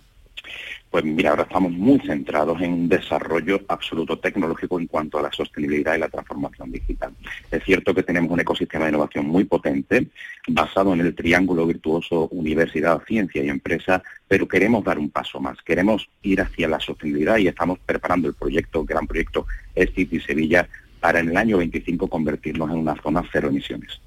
[0.95, 5.34] Pues mira, ahora estamos muy centrados en un desarrollo absoluto tecnológico en cuanto a la
[5.34, 7.12] sostenibilidad y la transformación digital.
[7.51, 10.08] Es cierto que tenemos un ecosistema de innovación muy potente,
[10.47, 15.62] basado en el triángulo virtuoso universidad, ciencia y empresa, pero queremos dar un paso más.
[15.63, 20.69] Queremos ir hacia la sostenibilidad y estamos preparando el proyecto, gran proyecto City Sevilla,
[21.06, 24.02] para en el año 25 convertirnos en una zona cero emisiones.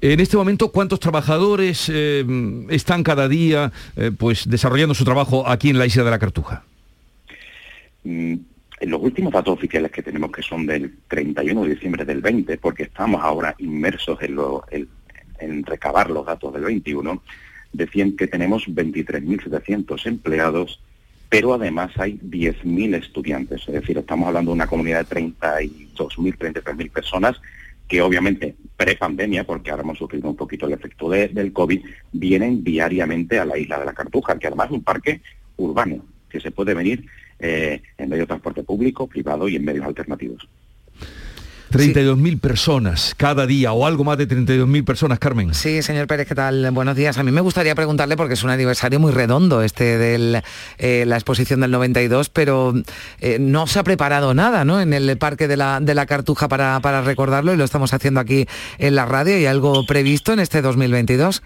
[0.00, 2.24] En este momento, ¿cuántos trabajadores eh,
[2.70, 6.64] están cada día eh, pues, desarrollando su trabajo aquí en la isla de la Cartuja?
[8.04, 8.34] Mm,
[8.80, 12.56] en los últimos datos oficiales que tenemos, que son del 31 de diciembre del 20,
[12.56, 14.88] porque estamos ahora inmersos en,
[15.38, 17.22] en recabar los datos del 21,
[17.74, 20.80] decían que tenemos 23.700 empleados
[21.36, 26.90] pero además hay 10.000 estudiantes, es decir, estamos hablando de una comunidad de 32.000, 33.000
[26.90, 27.38] personas
[27.86, 33.38] que obviamente pre-pandemia, porque ahora hemos sufrido un poquito el efecto del COVID, vienen diariamente
[33.38, 35.20] a la isla de la Cartuja, que además es un parque
[35.58, 37.04] urbano, que se puede venir
[37.38, 40.48] eh, en medio de transporte público, privado y en medios alternativos.
[41.70, 45.52] 32.000 personas cada día o algo más de 32.000 personas, Carmen.
[45.54, 46.70] Sí, señor Pérez, ¿qué tal?
[46.70, 47.18] Buenos días.
[47.18, 50.42] A mí me gustaría preguntarle, porque es un aniversario muy redondo este de
[50.78, 52.74] eh, la exposición del 92, pero
[53.20, 54.80] eh, no se ha preparado nada ¿no?
[54.80, 58.20] en el Parque de la, de la Cartuja para, para recordarlo y lo estamos haciendo
[58.20, 58.46] aquí
[58.78, 59.38] en la radio.
[59.38, 61.42] ¿Y algo previsto en este 2022?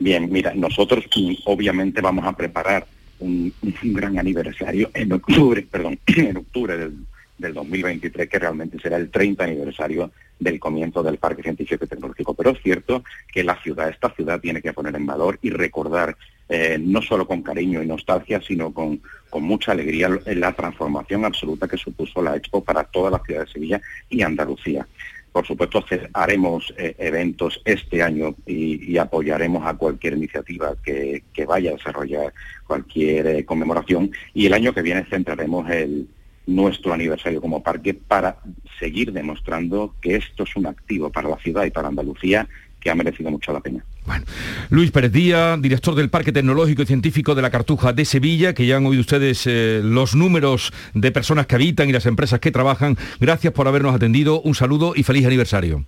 [0.00, 2.86] Bien, mira, nosotros mm, obviamente vamos a preparar
[3.20, 6.92] un, un gran aniversario en octubre, perdón, en octubre del
[7.38, 12.34] del 2023, que realmente será el 30 aniversario del comienzo del Parque Científico y Tecnológico.
[12.34, 16.16] Pero es cierto que la ciudad, esta ciudad tiene que poner en valor y recordar,
[16.48, 21.68] eh, no solo con cariño y nostalgia, sino con, con mucha alegría la transformación absoluta
[21.68, 24.86] que supuso la Expo para toda la ciudad de Sevilla y Andalucía.
[25.32, 31.74] Por supuesto, haremos eh, eventos este año y, apoyaremos a cualquier iniciativa que, vaya a
[31.74, 32.32] desarrollar
[32.66, 34.10] cualquier eh, conmemoración.
[34.34, 36.08] Y el año que viene centraremos el,
[36.48, 38.38] nuestro aniversario como parque para
[38.80, 42.48] seguir demostrando que esto es un activo para la ciudad y para Andalucía
[42.80, 43.84] que ha merecido mucho la pena.
[44.06, 44.24] Bueno,
[44.70, 48.66] Luis Pérez Díaz, director del Parque Tecnológico y Científico de la Cartuja de Sevilla, que
[48.66, 52.50] ya han oído ustedes eh, los números de personas que habitan y las empresas que
[52.50, 52.96] trabajan.
[53.20, 54.40] Gracias por habernos atendido.
[54.40, 55.84] Un saludo y feliz aniversario.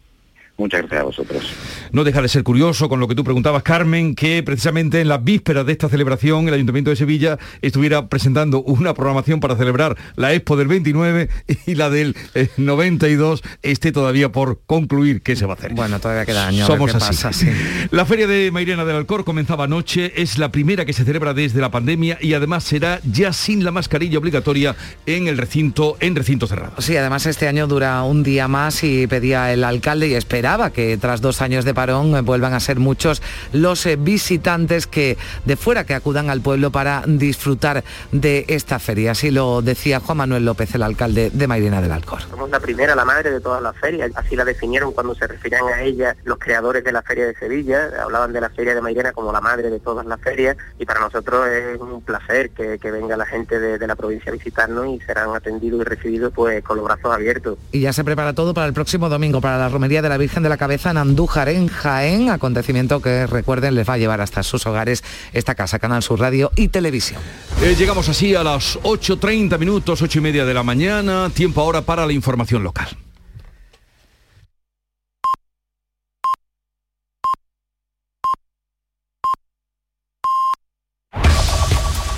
[0.61, 1.42] Muchas gracias a vosotros.
[1.90, 5.25] No deja de ser curioso con lo que tú preguntabas, Carmen, que precisamente en las
[5.25, 10.35] vísperas de esta celebración el Ayuntamiento de Sevilla estuviera presentando una programación para celebrar la
[10.35, 11.31] Expo del 29
[11.66, 12.14] y la del
[12.59, 15.73] 92 eh, esté todavía por concluir qué se va a hacer.
[15.73, 16.66] Bueno, todavía queda año.
[16.66, 17.49] Somos así.
[17.90, 21.62] La Feria de Mairena del Alcor comenzaba anoche, es la primera que se celebra desde
[21.62, 26.46] la pandemia y además será ya sin la mascarilla obligatoria en el recinto, en recinto
[26.46, 26.75] cerrado.
[26.83, 30.71] Sí, además este año dura un día más y pedía el alcalde y espera esperaba
[30.71, 35.17] que tras dos años de parón eh, vuelvan a ser muchos los eh, visitantes que
[35.45, 39.13] de fuera que acudan al pueblo para disfrutar de esta feria.
[39.13, 42.23] Así lo decía Juan Manuel López, el alcalde de Mairena del Alcor.
[42.23, 45.63] Somos la primera, la madre de todas las ferias, así la definieron cuando se referían
[45.73, 49.13] a ella los creadores de la Feria de Sevilla, hablaban de la Feria de Mairena
[49.13, 53.17] como la madre de todas las ferias y para nosotros es un placer que, venga
[53.17, 56.85] la gente de, la provincia a visitarnos y serán atendidos y recibidos pues con los
[56.85, 57.57] brazos abiertos.
[57.71, 60.39] Y ya se prepara todo para el próximo domingo, para la romería de la Virgen
[60.42, 64.42] de la Cabeza en Andújar, en Jaén, acontecimiento que recuerden les va a llevar hasta
[64.42, 67.20] sus hogares esta casa, Canal Sur Radio y Televisión.
[67.62, 71.83] Eh, llegamos así a las 8.30 minutos, 8 y media de la mañana, tiempo ahora
[71.83, 72.88] para la información local.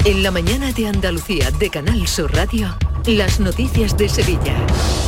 [0.05, 2.77] En la mañana de Andalucía de Canal Sur Radio.
[3.07, 4.55] Las noticias de Sevilla.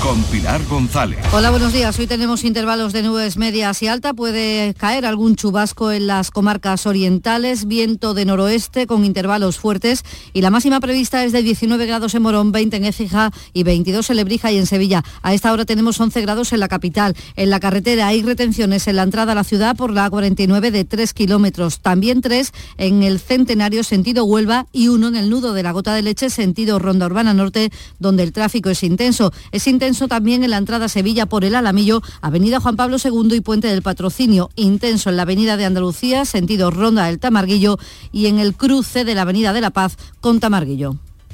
[0.03, 1.21] Con Pilar González.
[1.33, 1.97] Hola, buenos días.
[1.97, 4.13] Hoy tenemos intervalos de nubes medias y alta.
[4.13, 10.41] Puede caer algún chubasco en las comarcas orientales, viento de noroeste con intervalos fuertes y
[10.41, 14.17] la máxima prevista es de 19 grados en Morón, 20 en Écija y 22 en
[14.17, 15.05] Lebrija y en Sevilla.
[15.23, 17.15] A esta hora tenemos 11 grados en la capital.
[17.37, 20.85] En la carretera hay retenciones en la entrada a la ciudad por la 49 de
[20.85, 21.79] 3 kilómetros.
[21.79, 25.95] También 3 en el Centenario sentido Huelva y 1 en el nudo de la Gota
[25.95, 29.33] de Leche sentido Ronda Urbana Norte donde el tráfico es intenso.
[29.53, 33.35] Es intenso también en la entrada a Sevilla por el Alamillo, Avenida Juan Pablo II
[33.35, 34.51] y Puente del Patrocinio.
[34.57, 37.79] Intenso en la Avenida de Andalucía, sentido Ronda del Tamarguillo
[38.13, 40.97] y en el cruce de la Avenida de la Paz con Tamarguillo.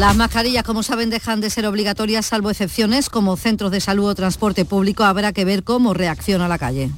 [0.00, 4.14] las mascarillas, como saben, dejan de ser obligatorias salvo excepciones como centros de salud o
[4.14, 5.04] transporte público.
[5.04, 6.90] Habrá que ver cómo reacciona la calle.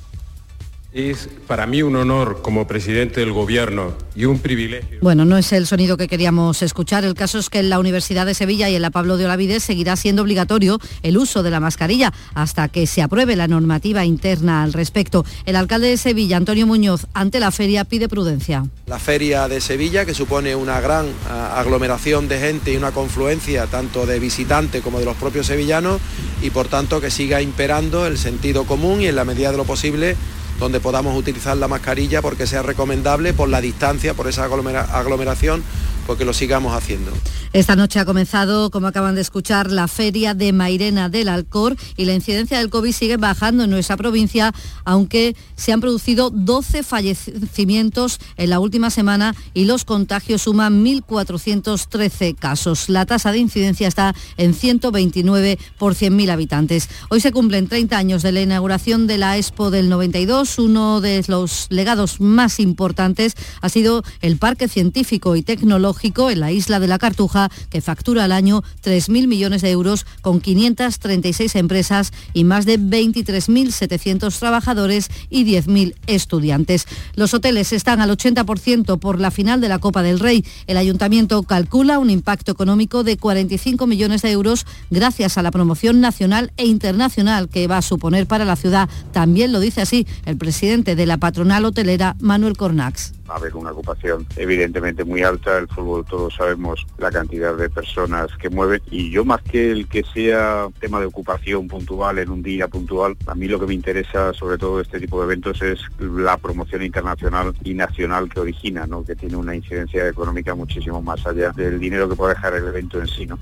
[0.94, 4.98] Es para mí un honor como presidente del gobierno y un privilegio.
[5.00, 7.02] Bueno, no es el sonido que queríamos escuchar.
[7.06, 9.62] El caso es que en la Universidad de Sevilla y en la Pablo de Olavides
[9.62, 14.62] seguirá siendo obligatorio el uso de la mascarilla hasta que se apruebe la normativa interna
[14.62, 15.24] al respecto.
[15.46, 18.66] El alcalde de Sevilla, Antonio Muñoz, ante la feria pide prudencia.
[18.86, 21.06] La feria de Sevilla, que supone una gran
[21.54, 26.02] aglomeración de gente y una confluencia tanto de visitantes como de los propios sevillanos
[26.42, 29.64] y por tanto que siga imperando el sentido común y en la medida de lo
[29.64, 30.16] posible
[30.62, 35.64] donde podamos utilizar la mascarilla porque sea recomendable por la distancia, por esa aglomeración
[36.06, 37.12] porque lo sigamos haciendo.
[37.52, 42.06] Esta noche ha comenzado, como acaban de escuchar, la feria de Mairena del Alcor y
[42.06, 44.52] la incidencia del COVID sigue bajando en nuestra provincia,
[44.84, 52.36] aunque se han producido 12 fallecimientos en la última semana y los contagios suman 1.413
[52.36, 52.88] casos.
[52.88, 56.88] La tasa de incidencia está en 129 por 100.000 habitantes.
[57.10, 60.58] Hoy se cumplen 30 años de la inauguración de la Expo del 92.
[60.58, 65.91] Uno de los legados más importantes ha sido el Parque Científico y Tecnológico
[66.30, 70.40] en la isla de la Cartuja, que factura al año 3.000 millones de euros con
[70.40, 76.86] 536 empresas y más de 23.700 trabajadores y 10.000 estudiantes.
[77.14, 80.44] Los hoteles están al 80% por la final de la Copa del Rey.
[80.66, 86.00] El ayuntamiento calcula un impacto económico de 45 millones de euros gracias a la promoción
[86.00, 88.88] nacional e internacional que va a suponer para la ciudad.
[89.12, 93.72] También lo dice así el presidente de la patronal hotelera, Manuel Cornax a haber una
[93.72, 95.58] ocupación evidentemente muy alta.
[95.58, 99.88] El fútbol todos sabemos la cantidad de personas que mueve y yo más que el
[99.88, 103.74] que sea tema de ocupación puntual en un día puntual, a mí lo que me
[103.74, 108.86] interesa sobre todo este tipo de eventos es la promoción internacional y nacional que origina,
[108.86, 109.04] ¿no?
[109.04, 113.00] que tiene una incidencia económica muchísimo más allá del dinero que puede dejar el evento
[113.00, 113.26] en sí.
[113.26, 113.38] ¿no?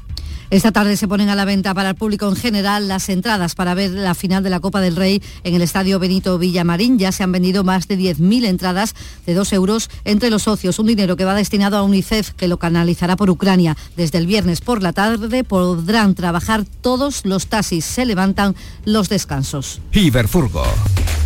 [0.51, 3.73] Esta tarde se ponen a la venta para el público en general las entradas para
[3.75, 6.99] ver la final de la Copa del Rey en el Estadio Benito Villamarín.
[6.99, 10.87] Ya se han vendido más de 10.000 entradas de 2 euros entre los socios, un
[10.87, 13.77] dinero que va destinado a UNICEF que lo canalizará por Ucrania.
[13.97, 17.85] Desde el viernes por la tarde podrán trabajar todos los taxis.
[17.85, 19.81] Se levantan los descansos.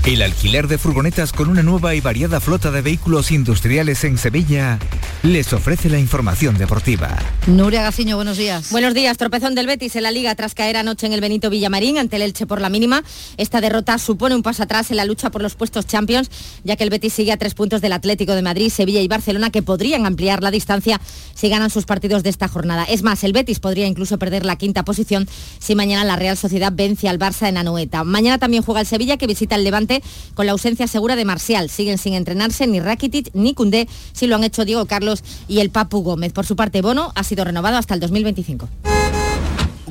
[0.07, 4.79] El alquiler de furgonetas con una nueva y variada flota de vehículos industriales en Sevilla
[5.23, 7.17] les ofrece la información deportiva.
[7.47, 8.71] Nuria Gaciño, buenos días.
[8.71, 9.17] Buenos días.
[9.17, 12.23] Tropezón del Betis en la Liga tras caer anoche en el Benito Villamarín ante el
[12.23, 13.03] Elche por la mínima.
[13.39, 16.31] Esta derrota supone un paso atrás en la lucha por los puestos Champions,
[16.65, 19.49] ya que el Betis sigue a tres puntos del Atlético de Madrid, Sevilla y Barcelona,
[19.49, 21.01] que podrían ampliar la distancia
[21.35, 22.85] si ganan sus partidos de esta jornada.
[22.85, 25.27] Es más, el Betis podría incluso perder la quinta posición
[25.59, 28.05] si mañana la Real Sociedad vence al Barça en Anoeta.
[28.05, 29.94] Mañana también juega el Sevilla, que visita el Levante
[30.35, 31.71] con la ausencia segura de Marcial.
[31.71, 35.71] Siguen sin entrenarse ni Rakitic ni Cundé, si lo han hecho Diego Carlos y el
[35.71, 36.33] Papu Gómez.
[36.33, 38.69] Por su parte, Bono ha sido renovado hasta el 2025.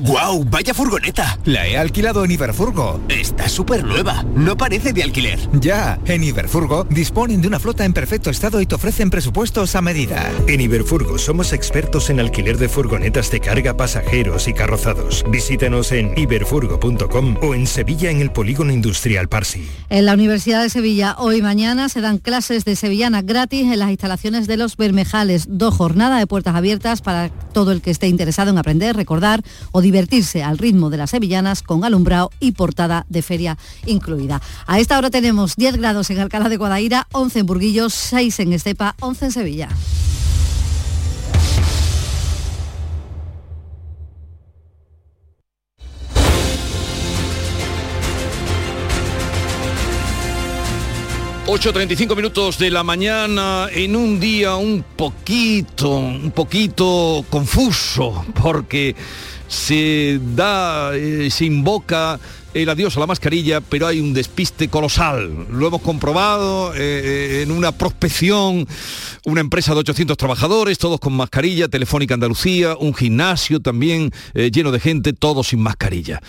[0.06, 0.44] ¡Guau!
[0.44, 1.38] ¡Vaya furgoneta!
[1.46, 3.00] La he alquilado en Iberfurgo.
[3.08, 4.22] Está súper nueva.
[4.34, 5.38] No parece de alquiler.
[5.54, 9.80] Ya, en Iberfurgo disponen de una flota en perfecto estado y te ofrecen presupuestos a
[9.80, 10.30] medida.
[10.46, 15.24] En Iberfurgo somos expertos en alquiler de furgonetas de carga, pasajeros y carrozados.
[15.30, 19.66] Visítanos en iberfurgo.com o en Sevilla en el Polígono Industrial Parsi.
[19.88, 23.78] En la Universidad de Sevilla, hoy y mañana se dan clases de sevillana gratis en
[23.78, 25.46] las instalaciones de los Bermejales.
[25.48, 29.42] Dos jornadas de puertas abiertas para todo el que esté interesado en aprender, recordar
[29.72, 29.93] o divertirse
[30.42, 34.42] al ritmo de las sevillanas con alumbrado y portada de feria incluida.
[34.66, 38.52] A esta hora tenemos 10 grados en Alcalá de Guadaira, 11 en Burguillos, 6 en
[38.54, 39.68] Estepa, 11 en Sevilla.
[51.46, 53.68] ...8.35 minutos de la mañana...
[53.70, 55.90] ...en un día un poquito...
[55.90, 58.24] ...un poquito confuso...
[58.42, 58.96] ...porque
[59.48, 60.94] se da...
[60.94, 62.18] eh, se invoca
[62.52, 65.46] el adiós a la mascarilla, pero hay un despiste colosal.
[65.50, 68.66] Lo hemos comprobado eh, eh, en una prospección,
[69.24, 74.78] una empresa de 800 trabajadores, todos con mascarilla, Telefónica Andalucía, un gimnasio también lleno de
[74.78, 76.20] gente, todos sin mascarilla.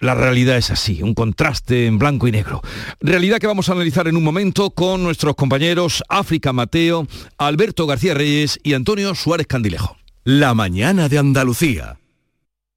[0.00, 2.62] La realidad es así, un contraste en blanco y negro.
[3.00, 7.06] Realidad que vamos a analizar en un momento con nuestros compañeros África Mateo,
[7.36, 9.98] Alberto García Reyes y Antonio Suárez Candilejo.
[10.24, 11.99] La mañana de Andalucía.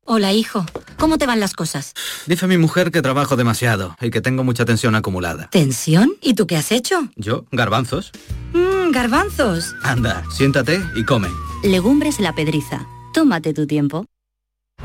[0.05, 0.65] Hola, hijo.
[0.97, 1.93] ¿Cómo te van las cosas?
[2.27, 5.47] Dice mi mujer que trabajo demasiado y que tengo mucha tensión acumulada.
[5.49, 6.11] ¿Tensión?
[6.21, 7.07] ¿Y tú qué has hecho?
[7.15, 7.45] ¿Yo?
[7.51, 8.11] ¿Garbanzos?
[8.53, 9.73] Mmm, garbanzos.
[9.81, 11.29] Anda, siéntate y come.
[11.63, 12.85] Legumbres la pedriza.
[13.13, 14.05] Tómate tu tiempo.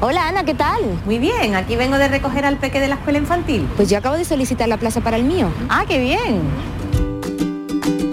[0.00, 0.80] Hola Ana, ¿qué tal?
[1.04, 3.66] Muy bien, aquí vengo de recoger al peque de la escuela infantil.
[3.76, 5.50] Pues yo acabo de solicitar la plaza para el mío.
[5.68, 6.42] Ah, qué bien.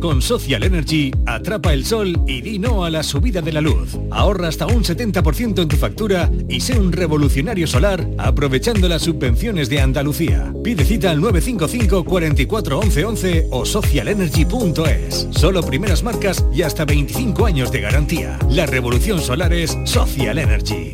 [0.00, 3.98] Con Social Energy, atrapa el sol y di no a la subida de la luz.
[4.10, 9.68] Ahorra hasta un 70% en tu factura y sé un revolucionario solar aprovechando las subvenciones
[9.68, 10.52] de Andalucía.
[10.62, 15.28] Pide cita al 955 44 11 11 o socialenergy.es.
[15.32, 18.38] Solo primeras marcas y hasta 25 años de garantía.
[18.50, 20.92] La revolución solar es Social Energy.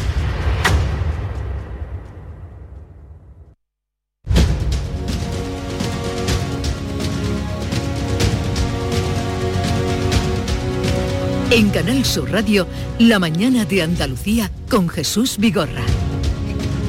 [11.51, 12.65] En Canal Sur Radio,
[12.97, 15.81] la mañana de Andalucía con Jesús Vigorra.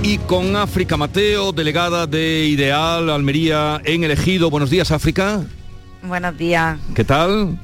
[0.04, 4.50] Y con África Mateo, delegada de Ideal Almería en el Ejido.
[4.50, 5.44] Buenos días, África.
[6.04, 6.78] Buenos días.
[6.94, 7.58] ¿Qué tal?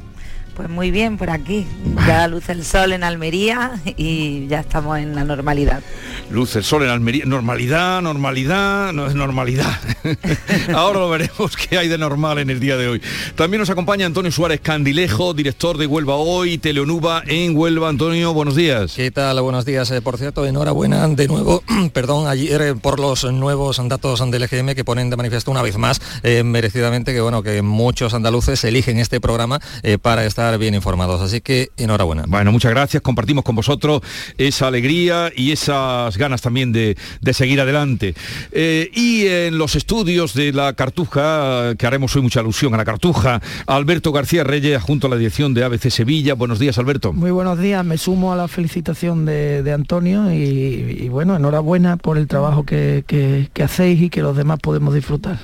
[0.58, 1.68] Pues muy bien por aquí.
[2.04, 5.84] Ya luce el sol en Almería y ya estamos en la normalidad.
[6.32, 7.24] Luz el sol en Almería.
[7.26, 9.78] Normalidad, normalidad, no es normalidad.
[10.74, 13.02] Ahora lo veremos qué hay de normal en el día de hoy.
[13.36, 17.88] También nos acompaña Antonio Suárez Candilejo, director de Huelva Hoy, Teleonuba en Huelva.
[17.88, 18.94] Antonio, buenos días.
[18.96, 19.40] ¿Qué tal?
[19.40, 19.88] Buenos días.
[19.92, 24.74] Eh, por cierto, enhorabuena de nuevo, perdón, ayer eh, por los nuevos datos del EGM
[24.74, 28.98] que ponen de manifiesto una vez más, eh, merecidamente, que bueno, que muchos andaluces eligen
[28.98, 31.20] este programa eh, para estar estar bien informados.
[31.20, 32.24] Así que enhorabuena.
[32.26, 33.02] Bueno, muchas gracias.
[33.02, 34.00] Compartimos con vosotros
[34.38, 38.14] esa alegría y esas ganas también de, de seguir adelante.
[38.52, 42.84] Eh, y en los estudios de la Cartuja, que haremos hoy mucha alusión a la
[42.86, 46.32] Cartuja, Alberto García Reyes, junto a la dirección de ABC Sevilla.
[46.34, 47.12] Buenos días, Alberto.
[47.12, 47.84] Muy buenos días.
[47.84, 52.64] Me sumo a la felicitación de, de Antonio y, y, bueno, enhorabuena por el trabajo
[52.64, 55.38] que, que, que hacéis y que los demás podemos disfrutar.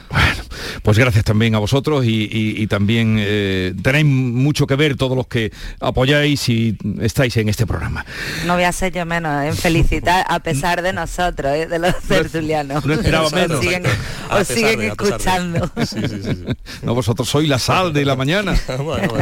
[0.83, 5.17] Pues gracias también a vosotros y, y- y también eh, tenéis mucho que ver todos
[5.17, 8.05] los que apoyáis y estáis en este programa.
[8.47, 11.67] No voy a ser yo menos en felicitar a pesar de nosotros, ¿eh?
[11.67, 12.85] de los tertulianos.
[12.85, 13.61] no esperaba Os menos.
[13.61, 13.83] siguen,
[14.31, 15.59] os siguen de, a pesar de.
[15.59, 15.71] escuchando.
[16.83, 18.55] No, vosotros sois la sal de la mañana.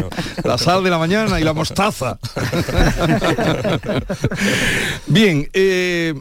[0.44, 2.18] La sal de la mañana y la mostaza.
[5.06, 6.14] Bien, eh,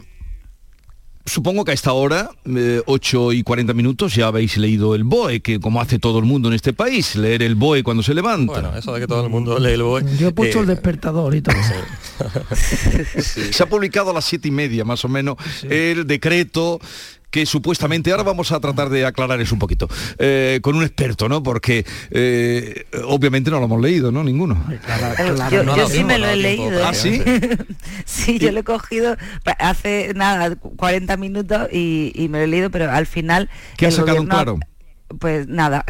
[1.32, 5.40] Supongo que a esta hora, eh, 8 y 40 minutos, ya habéis leído el BOE,
[5.40, 8.52] que como hace todo el mundo en este país, leer el BOE cuando se levanta.
[8.52, 10.04] Bueno, eso de que todo el mundo lee el BOE.
[10.18, 11.54] Yo he puesto eh, el despertador y todo.
[13.18, 16.78] Se ha publicado a las siete y media, más o menos, el decreto
[17.32, 21.28] que supuestamente, ahora vamos a tratar de aclarar eso un poquito, eh, con un experto,
[21.30, 21.42] ¿no?
[21.42, 24.22] Porque eh, obviamente no lo hemos leído, ¿no?
[24.22, 24.62] Ninguno.
[25.50, 26.86] yo yo sí me lo he leído.
[26.86, 26.94] ¿Ah, ¿eh?
[26.94, 27.22] sí?
[28.04, 29.16] Sí, yo lo he cogido
[29.58, 33.48] hace nada, 40 minutos y, y me lo he leído, pero al final...
[33.78, 34.58] ¿Qué ha sacado gobierno- claro?
[35.18, 35.84] Pues nada,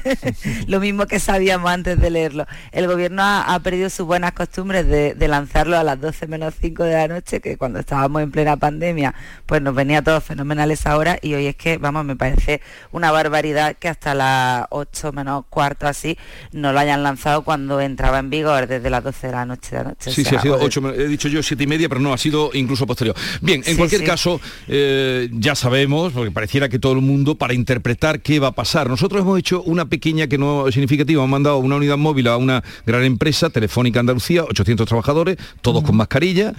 [0.66, 2.46] lo mismo que sabíamos antes de leerlo.
[2.72, 6.54] El gobierno ha, ha perdido sus buenas costumbres de, de lanzarlo a las 12 menos
[6.60, 9.14] 5 de la noche, que cuando estábamos en plena pandemia,
[9.46, 12.60] pues nos venía todo fenomenal esa hora y hoy es que, vamos, me parece
[12.92, 16.16] una barbaridad que hasta las 8 menos cuarto así
[16.52, 19.82] no lo hayan lanzado cuando entraba en vigor desde las 12 de la noche de
[19.82, 20.10] la noche.
[20.10, 22.00] O Sí, sí, ha sido o de- ocho, he dicho yo siete y media, pero
[22.00, 23.16] no, ha sido incluso posterior.
[23.40, 24.06] Bien, en Sí, cualquier sí.
[24.06, 28.54] caso, eh, ya sabemos, porque pareciera que todo el mundo, para interpretar qué va a
[28.54, 28.88] pasar.
[28.88, 32.36] Nosotros hemos hecho una pequeña que no es significativa, hemos mandado una unidad móvil a
[32.36, 36.54] una gran empresa, Telefónica Andalucía, 800 trabajadores, todos con mascarilla.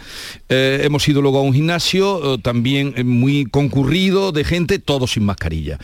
[0.49, 5.11] Eh, hemos ido luego a un gimnasio, eh, también eh, muy concurrido de gente, todos
[5.11, 5.79] sin mascarilla.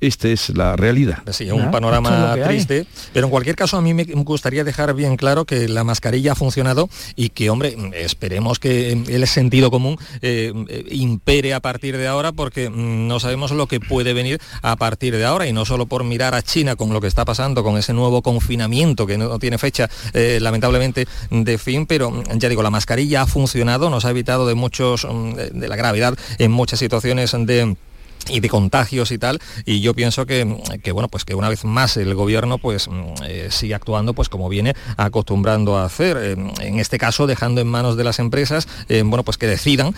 [0.00, 1.18] Esta es la realidad.
[1.30, 5.44] Sí, un panorama triste, pero en cualquier caso a mí me gustaría dejar bien claro
[5.44, 10.84] que la mascarilla ha funcionado y que, hombre, esperemos que el sentido común eh, eh,
[10.90, 15.14] impere a partir de ahora porque mm, no sabemos lo que puede venir a partir
[15.16, 17.76] de ahora y no solo por mirar a China con lo que está pasando, con
[17.76, 22.62] ese nuevo confinamiento que no tiene fecha eh, lamentablemente de fin, pero mm, ya digo,
[22.62, 26.78] la mascarilla ha funcionado, nos ha evitado de muchos, mm, de la gravedad en muchas
[26.78, 27.76] situaciones de
[28.28, 31.64] y de contagios y tal y yo pienso que, que, bueno pues que una vez
[31.64, 36.36] más el gobierno pues mm, eh, sigue actuando pues como viene acostumbrando a hacer eh,
[36.60, 39.94] en este caso dejando en manos de las empresas eh, bueno pues que decidan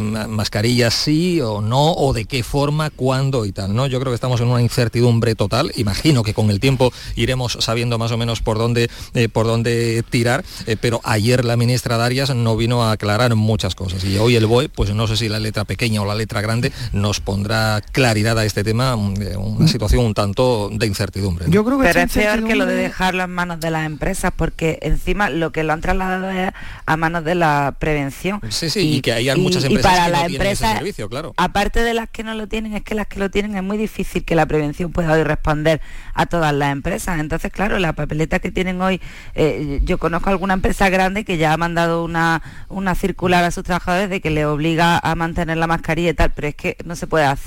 [0.00, 4.12] ma- mascarillas sí o no o de qué forma cuándo y tal no yo creo
[4.12, 8.16] que estamos en una incertidumbre total imagino que con el tiempo iremos sabiendo más o
[8.16, 8.88] menos por dónde
[9.32, 10.44] por dónde tirar
[10.80, 14.68] pero ayer la ministra Darias no vino a aclarar muchas cosas y hoy el BOE
[14.68, 18.44] pues no sé si la letra pequeña o la letra grande nos pondrá claridad a
[18.44, 21.52] este tema un- eh, una situación un tanto de incertidumbre ¿no?
[21.52, 24.32] Yo creo que Pero es peor que lo de dejarlo en manos de las empresas,
[24.34, 26.50] porque encima lo que lo han trasladado es
[26.86, 28.40] a manos de la prevención.
[28.48, 30.78] Sí, sí, y que hay muchas y empresas para que no las tienen ese empresas,
[30.78, 31.34] servicio, claro.
[31.36, 33.76] Aparte de las que no lo tienen, es que las que lo tienen es muy
[33.78, 35.80] difícil que la prevención pueda hoy responder
[36.14, 37.18] a todas las empresas.
[37.20, 39.00] Entonces, claro, la papeleta que tienen hoy,
[39.34, 43.64] eh, yo conozco alguna empresa grande que ya ha mandado una, una circular a sus
[43.64, 46.96] trabajadores de que le obliga a mantener la mascarilla y tal, pero es que no
[46.96, 47.45] se puede hacer.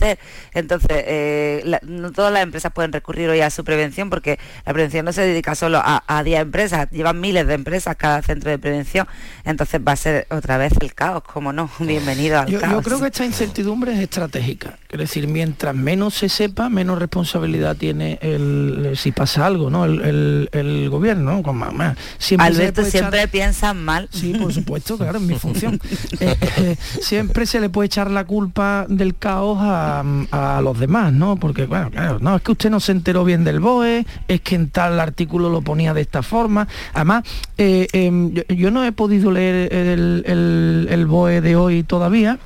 [0.54, 4.74] Entonces, eh, la- no todas las empresas pueden recurrir hoy a su prevención porque la
[4.74, 8.50] prevención no se dedica solo a, a 10 empresas, llevan miles de empresas cada centro
[8.52, 9.08] de prevención,
[9.46, 12.74] entonces va a ser otra vez el caos, como no, bienvenido al Yo, caos.
[12.74, 14.78] yo creo que esta incertidumbre es estratégica.
[14.90, 19.86] Es decir, mientras menos se sepa, menos responsabilidad tiene el si pasa algo, ¿no?
[19.86, 21.44] El, el- el gobierno, ¿no?
[21.44, 21.98] Con más, más.
[22.18, 24.10] Siempre Alberto, siempre echar- piensas mal.
[24.12, 25.80] Sí, por supuesto, claro, es mi función.
[26.22, 29.89] Eh, eh, siempre se le puede echar la culpa del caos a,
[30.32, 31.36] a los demás, ¿no?
[31.38, 34.56] Porque, bueno, claro, no, es que usted no se enteró bien del BOE, es que
[34.56, 36.68] en tal artículo lo ponía de esta forma.
[36.94, 37.24] Además,
[37.58, 42.38] eh, em, yo, yo no he podido leer el, el- el BOE de hoy todavía.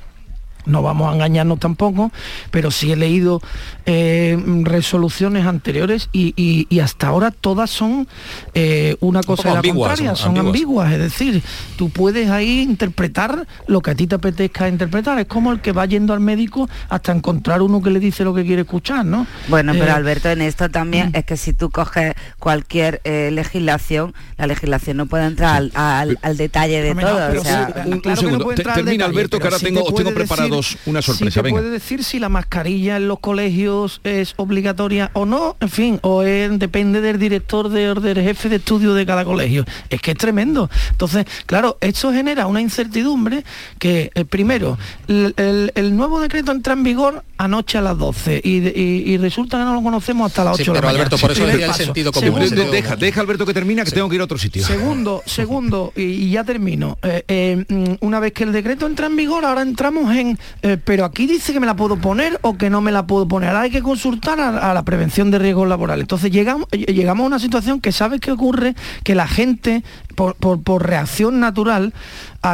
[0.66, 2.10] No vamos a engañarnos tampoco,
[2.50, 3.40] pero sí he leído
[3.86, 8.08] eh, resoluciones anteriores y, y- y hasta ahora todas son
[8.54, 10.86] eh, una cosa de la ambiguas, contraria, son son ambiguas.
[10.86, 10.92] ambiguas.
[10.92, 11.42] Es decir,
[11.76, 15.18] tú puedes ahí interpretar lo que a ti te apetezca interpretar.
[15.18, 18.34] Es como el que va yendo al médico hasta encontrar uno que le dice lo
[18.34, 19.26] que quiere escuchar, ¿no?
[19.48, 24.14] Bueno, pero Eh, Alberto, en esto también es que si tú coges cualquier eh, legislación,
[24.38, 27.40] la legislación no puede entrar al, al- al detalle de todo.
[27.40, 30.14] o sea, claro no Te- al termina detalle, Alberto, que ahora sí tengo, te tengo
[30.14, 31.40] preparado todos una sorpresa.
[31.40, 35.68] Si te puede decir si la mascarilla en los colegios es obligatoria o no, en
[35.68, 39.64] fin, o depende del director de, del jefe de estudio de cada colegio.
[39.90, 40.70] Es que es tremendo.
[40.90, 43.44] Entonces, claro, esto genera una incertidumbre
[43.78, 44.78] que, eh, primero,
[45.08, 49.82] el, nuevo decreto entra en vigor anoche a las 12 y, resulta que no lo
[49.82, 51.04] conocemos hasta las 8 de la mañana.
[51.04, 52.40] Alberto, por eso el sentido común.
[52.70, 54.64] deja, deja, Alberto, que termina, que tengo que ir a otro sitio.
[54.64, 56.98] Segundo, segundo, y, ya termino.
[57.02, 60.38] Eh, eh, una vez que el decreto entra en vigor, ahora entramos en,
[60.84, 63.50] pero aquí dice que me la puedo poner o que no me la puedo poner.
[63.50, 66.04] Ahora hay que consultar a, la prevención de riesgos laborales.
[66.04, 69.82] Entonces llegamos, llegamos a una situación que sabe que ocurre, que la gente,
[70.14, 71.92] por, por reacción natural,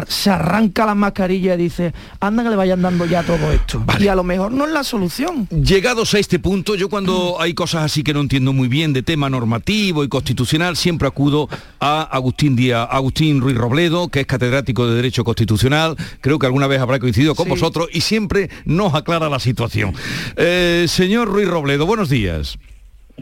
[0.09, 3.83] se arranca la mascarilla y dice, anda que le vayan dando ya todo esto.
[3.99, 5.49] Y a lo mejor no es la solución.
[5.49, 9.03] Llegados a este punto, yo cuando hay cosas así que no entiendo muy bien de
[9.03, 11.49] tema normativo y constitucional, siempre acudo
[11.81, 16.67] a Agustín Díaz, Agustín Ruiz Robledo, que es catedrático de Derecho Constitucional, creo que alguna
[16.67, 19.93] vez habrá coincidido con vosotros y siempre nos aclara la situación.
[20.37, 22.59] Eh, señor Ruiz Robledo, buenos días.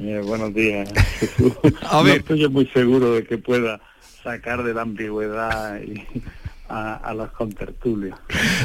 [0.01, 0.88] Eh, buenos días.
[1.90, 2.24] a ver.
[2.28, 3.80] No estoy muy seguro de que pueda
[4.22, 6.05] sacar de la ambigüedad y
[6.68, 8.18] a, los contertulios.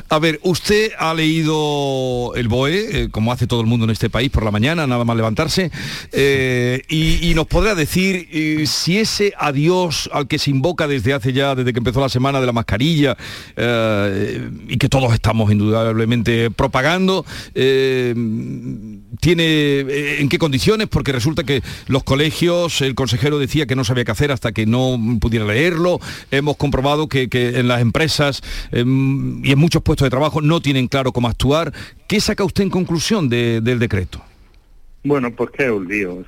[0.09, 4.09] A ver, usted ha leído el BOE, eh, como hace todo el mundo en este
[4.09, 5.71] país por la mañana, nada más levantarse,
[6.11, 11.33] eh, y, nos podrá decir eh, si ese adiós al que se invoca desde hace
[11.33, 13.17] ya, desde que empezó la semana de la mascarilla,
[14.67, 19.79] y que todos estamos indudablemente propagando, tiene
[20.19, 24.11] en qué condiciones, porque resulta que los colegios, el consejero decía que no sabía qué
[24.11, 25.99] hacer hasta que no pudiera leerlo,
[26.29, 27.92] hemos comprobado que, que en las empresas
[28.71, 31.71] em, y en muchos puestos de trabajo no tienen claro cómo actuar.
[32.07, 34.21] ¿Qué saca usted en conclusión del decreto?
[35.03, 35.65] Bueno, pues que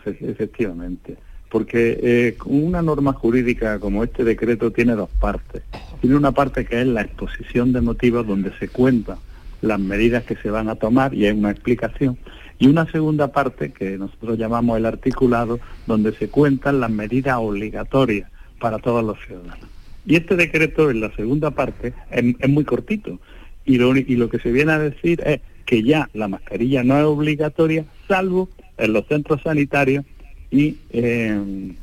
[0.05, 1.18] es efectivamente.
[1.49, 5.63] Porque eh, una norma jurídica como este decreto tiene dos partes.
[6.01, 9.18] Tiene una parte que es la exposición de motivos donde se cuentan
[9.61, 12.18] las medidas que se van a tomar y hay una explicación.
[12.57, 18.30] Y una segunda parte que nosotros llamamos el articulado, donde se cuentan las medidas obligatorias
[18.59, 19.74] para todos los ciudadanos.
[20.06, 23.20] Y este decreto en la segunda parte es, muy cortito
[23.66, 26.97] y lo, y lo que se viene a decir es que ya la mascarilla no
[26.97, 30.06] es obligatoria salvo en los centros sanitarios
[30.51, 31.74] y, eh,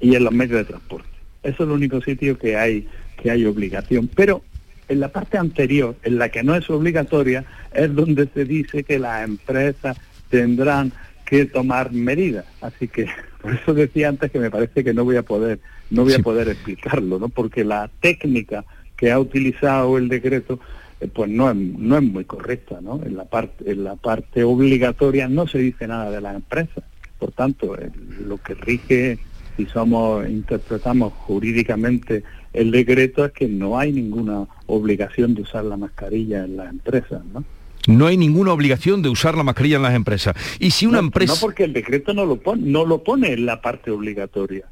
[0.00, 1.08] y en los medios de transporte.
[1.42, 2.86] Eso es el único sitio que hay,
[3.20, 4.08] que hay obligación.
[4.14, 4.42] Pero
[4.88, 8.98] en la parte anterior, en la que no es obligatoria, es donde se dice que
[8.98, 9.96] las empresas
[10.30, 10.92] tendrán
[11.24, 12.44] que tomar medidas.
[12.60, 13.06] Así que
[13.42, 15.60] por eso decía antes que me parece que no voy a poder
[15.90, 17.28] no voy a poder explicarlo, ¿no?
[17.28, 18.64] Porque la técnica
[18.96, 20.58] que ha utilizado el decreto
[21.00, 23.00] eh, pues no es, no es muy correcta, ¿no?
[23.04, 26.82] En la parte en la parte obligatoria no se dice nada de la empresa.
[27.18, 27.90] Por tanto, eh,
[28.26, 29.18] lo que rige
[29.56, 35.76] si somos interpretamos jurídicamente el decreto es que no hay ninguna obligación de usar la
[35.76, 37.44] mascarilla en las empresas, ¿no?
[37.86, 40.34] No hay ninguna obligación de usar la mascarilla en las empresas.
[40.58, 41.34] Y si una empresa...
[41.34, 44.64] No, porque el decreto no lo pone, no lo pone en la parte obligatoria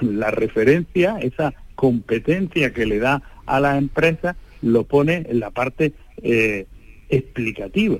[0.00, 5.92] la referencia, esa competencia que le da a la empresa, lo pone en la parte
[6.22, 6.66] eh,
[7.08, 7.98] explicativa.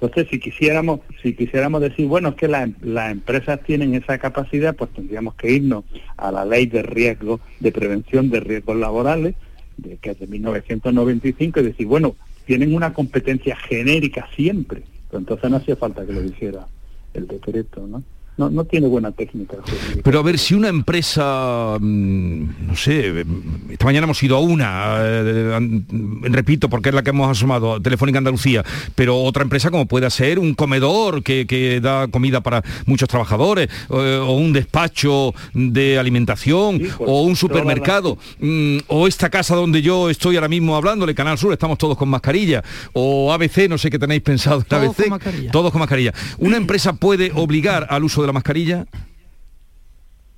[0.00, 4.90] Entonces, si quisiéramos, si quisiéramos decir, bueno, es que las empresas tienen esa capacidad, pues
[4.92, 5.84] tendríamos que irnos
[6.16, 9.36] a la ley de riesgo, de prevención de riesgos laborales,
[9.76, 14.82] de, que es de 1995, y decir, bueno, tienen una competencia genérica siempre.
[15.12, 16.66] entonces no hacía falta que lo hiciera
[17.14, 18.02] el decreto, ¿no?
[18.36, 19.58] No, no tiene buena técnica.
[20.02, 23.24] Pero a ver, si una empresa, mm, no sé,
[23.70, 25.82] esta mañana hemos ido a una, eh,
[26.22, 28.64] repito, porque es la que hemos asomado, Telefónica Andalucía,
[28.94, 31.42] pero otra empresa como pueda ser un comedor que,
[31.82, 38.16] da comida para muchos trabajadores, eh, o un despacho de alimentación, pues, o un supermercado,
[38.40, 42.08] mm, o esta casa donde yo estoy ahora mismo hablándole, Canal Sur, estamos todos con
[42.08, 42.62] mascarilla,
[42.94, 45.50] o ABC, no sé qué tenéis pensado todos ABC, con mascarilla.
[45.50, 46.14] todos con mascarilla.
[46.38, 48.86] Una empresa puede obligar al uso de la mascarilla?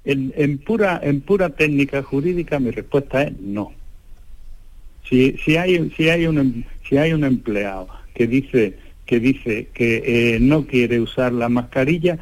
[0.04, 3.72] En, pura en pura técnica jurídica mi respuesta es no.
[5.08, 8.74] Si, si hay si hay un em, si hay un empleado que dice
[9.06, 12.18] que dice que eh, no quiere usar la mascarilla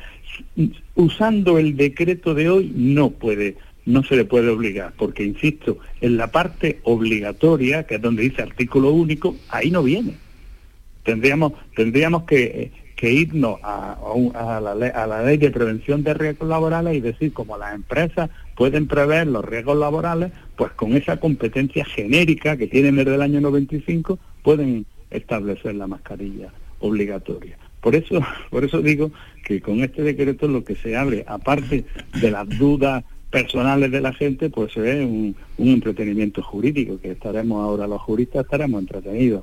[0.95, 6.17] usando el decreto de hoy no puede no se le puede obligar porque insisto en
[6.17, 10.15] la parte obligatoria que es donde dice artículo único ahí no viene
[11.03, 12.73] tendríamos tendríamos que eh,
[13.03, 17.33] que irnos a, la ley, a, la ley, de prevención de riesgos laborales y decir
[17.33, 22.95] como las empresas pueden prever los riesgos laborales, pues con esa competencia genérica que tienen
[22.95, 27.59] desde el año 95 pueden establecer la mascarilla obligatoria.
[27.81, 28.21] Por eso,
[28.53, 29.11] por eso digo
[29.45, 31.85] que con este decreto lo que se abre, aparte
[32.21, 37.65] de las dudas personales de la gente, pues es un, un entretenimiento jurídico, que estaremos
[37.65, 39.43] ahora los juristas estaremos entretenidos.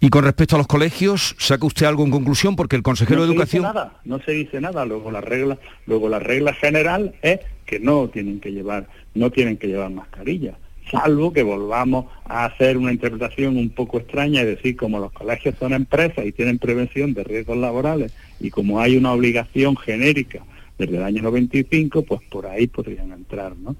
[0.00, 2.54] Y con respecto a los colegios, ¿saca usted algo en conclusión?
[2.54, 3.62] Porque el consejero no de Educación...
[3.62, 4.84] Se dice nada, no se dice nada.
[4.84, 9.56] Luego la regla, luego la regla general es que no tienen que llevar, no tienen
[9.56, 10.56] que llevar mascarilla,
[10.90, 15.54] salvo que volvamos a hacer una interpretación un poco extraña y decir como los colegios
[15.58, 20.44] son empresas y tienen prevención de riesgos laborales y como hay una obligación genérica
[20.78, 23.74] desde el año 95, pues por ahí podrían entrar, ¿no?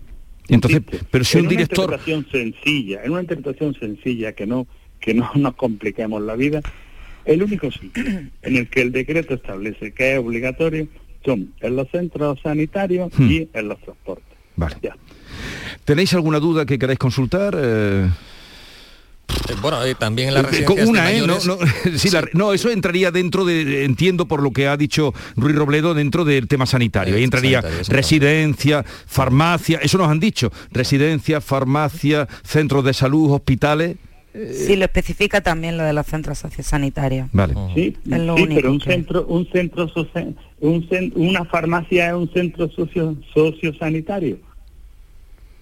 [0.48, 1.88] Entonces, pero si en un director...
[1.88, 4.66] una interpretación sencilla, en una interpretación sencilla que no
[5.08, 6.60] que no nos compliquemos la vida,
[7.24, 8.04] el único sitio
[8.42, 10.86] en el que el decreto establece que es obligatorio
[11.24, 13.30] son en los centros sanitarios Hmm.
[13.30, 14.24] y en los transportes.
[14.56, 14.76] Vale.
[14.82, 14.94] Ya.
[15.86, 17.56] ¿Tenéis alguna duda que queráis consultar?
[17.58, 18.08] Eh,
[19.48, 21.20] Eh, Bueno, eh, también en las eh, residencias una, de ¿eh?
[21.26, 21.58] No, no,
[21.98, 25.92] sí, la- no, eso entraría dentro de, entiendo por lo que ha dicho Ruiz Robledo,
[25.94, 27.14] dentro del tema sanitario.
[27.14, 30.50] Ahí entraría sanitario, residencia, farmacia, eso nos han dicho.
[30.70, 33.96] Residencia, farmacia, centros de salud, hospitales.
[34.52, 37.28] Sí, lo especifica también lo de los centros sociosanitarios.
[37.32, 37.54] Vale.
[37.74, 39.90] Sí, Es lo sí, único pero un que- centro, un centro,
[40.60, 44.38] un cen- una farmacia es un centro socio, sociosanitario.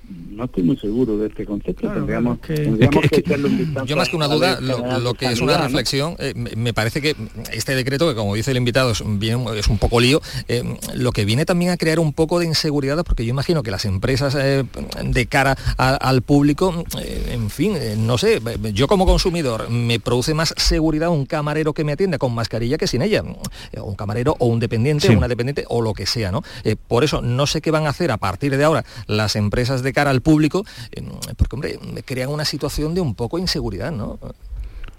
[0.08, 1.88] No estoy muy seguro de este concepto.
[1.90, 5.26] tendríamos tendríamos Es que- que echarle un vistazo Yo más que una duda, lo, que
[5.26, 7.16] es una reflexión, eh, me parece que
[7.52, 10.62] este decreto, que como dice el invitado, es, bien- es un poco lío, eh,
[10.94, 13.84] lo que viene también a crear un poco de inseguridad, porque yo imagino que las
[13.86, 14.64] empresas eh,
[15.02, 18.40] de cara a- al público, eh, en fin, eh, no sé,
[18.74, 22.86] yo como consumidor me produce más seguridad un camarero que me atienda con mascarilla que
[22.86, 23.24] sin ella,
[23.72, 25.14] Eh, un camarero o un dependiente Sí.
[25.14, 26.42] o una dependiente o lo que sea, ¿no?
[26.62, 29.82] Eh, por eso no sé qué van a hacer a partir de ahora las empresas
[29.82, 31.02] de cara al público, eh,
[31.38, 34.18] porque hombre, crean una situación de un poco inseguridad, ¿no?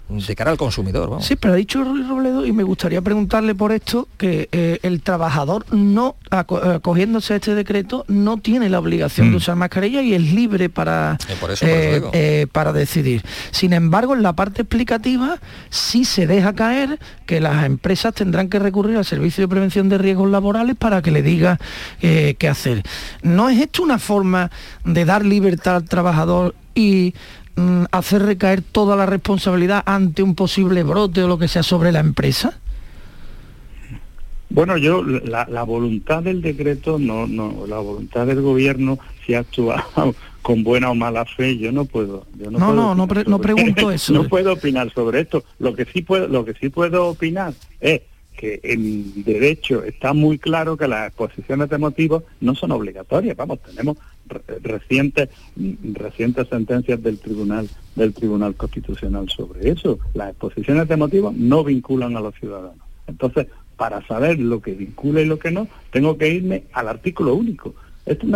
[0.08, 1.26] De cara al consumidor, vamos.
[1.26, 5.02] Sí, pero ha dicho Ruiz Robledo y me gustaría preguntarle por esto que eh, el
[5.02, 9.30] trabajador no, aco- acogiéndose a este decreto, no tiene la obligación Mm.
[9.32, 12.10] de usar mascarilla y es libre para, Eh, por eso, por eso eh, digo.
[12.14, 13.22] eh, para decidir.
[13.50, 15.38] Sin embargo, en la parte explicativa
[15.68, 19.98] sí se deja caer que las empresas tendrán que recurrir al Servicio de Prevención de
[19.98, 21.58] Riesgos Laborales para que le diga
[22.00, 22.82] eh, qué hacer.
[23.22, 24.50] ¿No es esto una forma
[24.86, 27.12] de dar libertad al trabajador y
[27.58, 31.92] mm, hacer recaer toda la responsabilidad ante un posible brote o lo que sea sobre
[31.92, 32.58] la empresa?
[34.50, 39.40] Bueno, yo la, la voluntad del decreto, no, no, la voluntad del gobierno, si ha
[39.40, 42.26] actuado con buena o mala fe, yo no puedo.
[42.38, 44.14] Yo No, puedo no, no, pre- no pregunto eso.
[44.14, 45.44] no puedo opinar sobre esto.
[45.58, 48.00] Lo que sí puedo, lo que sí puedo opinar es
[48.38, 53.36] que en derecho está muy claro que las exposiciones de motivos no son obligatorias.
[53.36, 53.96] Vamos, tenemos
[54.28, 55.28] re- recientes
[55.92, 59.98] recientes sentencias del tribunal del tribunal constitucional sobre eso.
[60.14, 62.78] Las exposiciones de motivos no vinculan a los ciudadanos.
[63.08, 67.34] Entonces, para saber lo que vincula y lo que no, tengo que irme al artículo
[67.34, 67.74] único.
[68.06, 68.26] Este,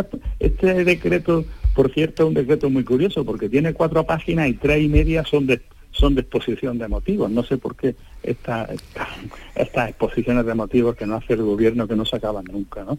[0.41, 1.45] este decreto,
[1.75, 5.25] por cierto, es un decreto muy curioso porque tiene cuatro páginas y tres y media
[5.25, 5.61] son de
[5.93, 7.31] son de exposición de motivos.
[7.31, 9.09] No sé por qué esta, esta-
[9.55, 12.99] estas exposiciones de motivos que no hace el gobierno que no se acaban nunca, ¿no?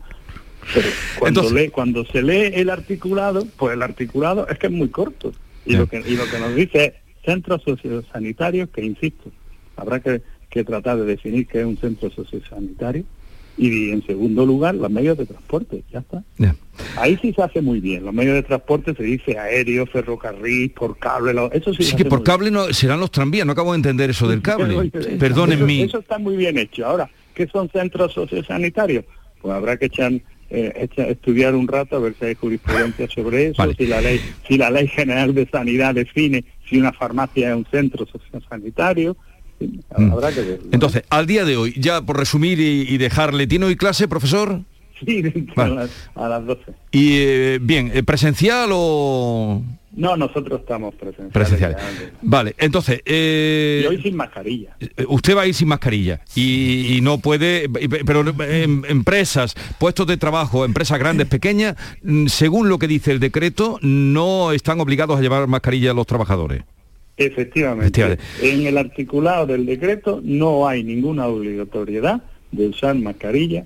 [0.74, 0.88] Pero
[1.20, 4.90] cuando, Entonces- lee- cuando se lee el articulado, pues el articulado es que es muy
[4.90, 5.34] corto.
[5.66, 6.94] Y, lo, que, y lo que nos dice es
[7.26, 9.32] centros sociosanitarios, que insisto,
[9.78, 13.04] habrá que, que tratar de definir qué es un centro sociosanitario.
[13.58, 16.24] Y en segundo lugar, los medios de transporte, ya está.
[16.98, 18.04] Ahí sí se hace muy bien.
[18.04, 21.84] Los medios de transporte se dice aéreo, ferrocarril, por cable, lo- eso sí.
[21.84, 24.90] Sí que por cable no serán los tranvías, no acabo de entender eso del cable.
[25.20, 25.84] Perdónenme.
[25.84, 26.86] Eso, está muy bien hecho.
[26.86, 29.06] Ahora, ¿qué son centros sociosanitarios?
[29.40, 30.14] Pues habrá que echar,
[30.50, 33.76] eh, echa- estudiar un rato a ver si hay jurisprudencia sobre eso, Vale.
[33.78, 37.68] si la ley, si la ley general de sanidad define si una farmacia es un
[37.70, 39.16] centro sociosanitario.
[39.72, 39.80] Sí,
[40.12, 40.60] Habrá que ver.
[40.72, 44.62] Entonces, al día de hoy, ya por resumir y, y dejarle, ¿tiene hoy clase, profesor?
[45.06, 45.22] Sí,
[45.56, 45.72] Vale.
[45.74, 46.62] a, las, a las 12.
[46.92, 49.62] Y eh, bien, eh, ¿presencial o
[49.92, 51.34] No, nosotros estamos presenciales.
[51.34, 51.76] presencial?
[51.76, 52.12] ya.
[52.22, 54.78] Vale, entonces, eh, Y hoy sin mascarilla.
[54.80, 57.68] eh, usted va a ir sin mascarilla y, y no puede,
[58.06, 63.20] pero en empresas, puestos de trabajo, empresas grandes, pequeñas, mm, según lo que dice el
[63.20, 66.64] decreto, no están obligados a llevar mascarilla a los trabajadores.
[67.18, 68.02] Efectivamente.
[68.02, 68.24] Efectivamente.
[68.42, 73.66] En el articulado del decreto no hay ninguna obligatoriedad de usar mascarilla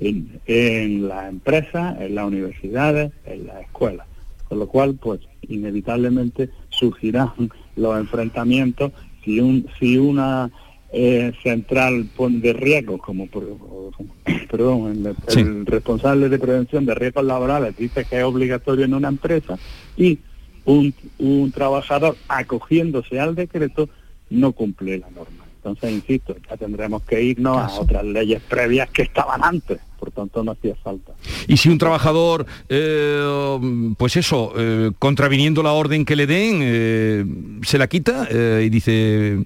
[0.00, 4.06] en, en las empresas, en las universidades, en las escuelas.
[4.48, 7.30] Con lo cual, pues, inevitablemente surgirán
[7.76, 8.92] los enfrentamientos
[9.24, 10.50] si un si una
[10.92, 13.44] eh, central de riesgos, como por,
[14.50, 15.40] perdón, el, Sí.
[15.40, 19.58] el responsable de prevención de riesgos laborales dice que es obligatorio en una empresa
[19.96, 20.18] y
[20.64, 23.88] un, un trabajador acogiéndose al decreto
[24.30, 25.44] no cumple la norma.
[25.56, 30.42] Entonces, insisto, ya tendremos que irnos a otras leyes previas que estaban antes, por tanto
[30.42, 31.12] no hacía falta.
[31.46, 37.24] Y si un trabajador, eh, pues eso, eh, contraviniendo la orden que le den, eh,
[37.62, 39.44] se la quita eh, y dice,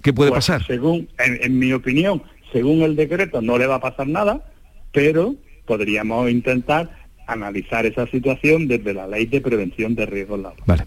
[0.00, 0.64] ¿Qué puede Pues, pasar?
[0.64, 2.22] Según, en, en mi opinión,
[2.52, 4.44] según el decreto no le va a pasar nada,
[4.92, 5.34] pero
[5.66, 10.66] podríamos intentar analizar esa situación desde la ley de prevención de riesgos laborales.
[10.66, 10.84] Vale.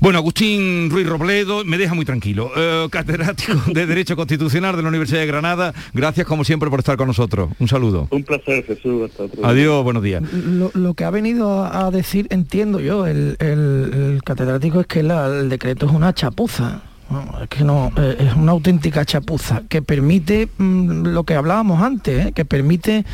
[0.00, 2.50] Bueno, Agustín Ruiz Robledo me deja muy tranquilo.
[2.56, 5.72] Eh, catedrático de Derecho Constitucional de la Universidad de Granada.
[5.94, 7.50] Gracias como siempre por estar con nosotros.
[7.58, 8.08] Un saludo.
[8.10, 9.10] Un placer, Jesús.
[9.10, 9.48] Hasta otro día.
[9.50, 10.22] Adiós, buenos días.
[10.32, 15.02] Lo, lo que ha venido a decir, entiendo yo, el, el- el catedrático es que
[15.02, 16.82] la- el decreto es una chapuza.
[17.14, 21.80] No, es que no, eh, es una auténtica chapuza que permite mm, lo que hablábamos
[21.80, 22.32] antes, ¿eh?
[22.32, 23.04] que permite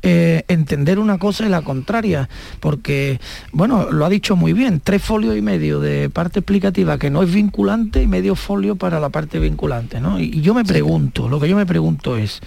[0.00, 2.30] eh, entender una cosa y la contraria,
[2.60, 3.20] porque,
[3.52, 7.22] bueno, lo ha dicho muy bien, tres folios y medio de parte explicativa que no
[7.22, 10.18] es vinculante y medio folio para la parte vinculante, ¿no?
[10.18, 12.40] Y, y yo me pregunto, lo que yo me pregunto es,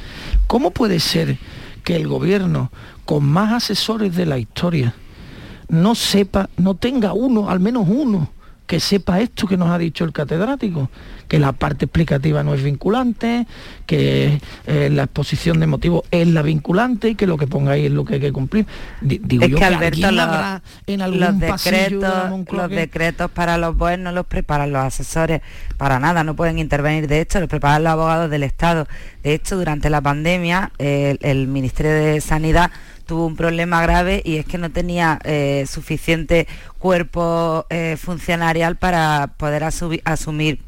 [0.47, 1.37] ¿cómo puede ser
[1.83, 2.71] que el gobierno,
[3.05, 4.95] con más asesores de la historia,
[5.69, 8.29] no sepa, no tenga uno, al menos uno,
[8.67, 10.89] que sepa esto que nos ha dicho el catedrático,
[11.27, 13.45] que la parte explicativa no es vinculante,
[13.85, 17.85] que eh, la exposición de motivos es la vinculante y que lo que ponga ahí
[17.87, 18.65] es lo que hay que cumplir.
[19.01, 22.13] Di- digo es yo que Alberto, los, habrá en los algún la decretos,
[22.51, 25.41] los decretos para los BOEs no los preparan los asesores
[25.77, 27.07] para nada, no pueden intervenir.
[27.07, 28.87] De hecho, los preparan los abogados del Estado.
[29.23, 32.71] De hecho, durante la pandemia, el, el Ministerio de Sanidad
[33.05, 36.47] tuvo un problema grave y es que no tenía eh, suficiente
[36.79, 40.59] cuerpo eh, funcionarial para poder asumir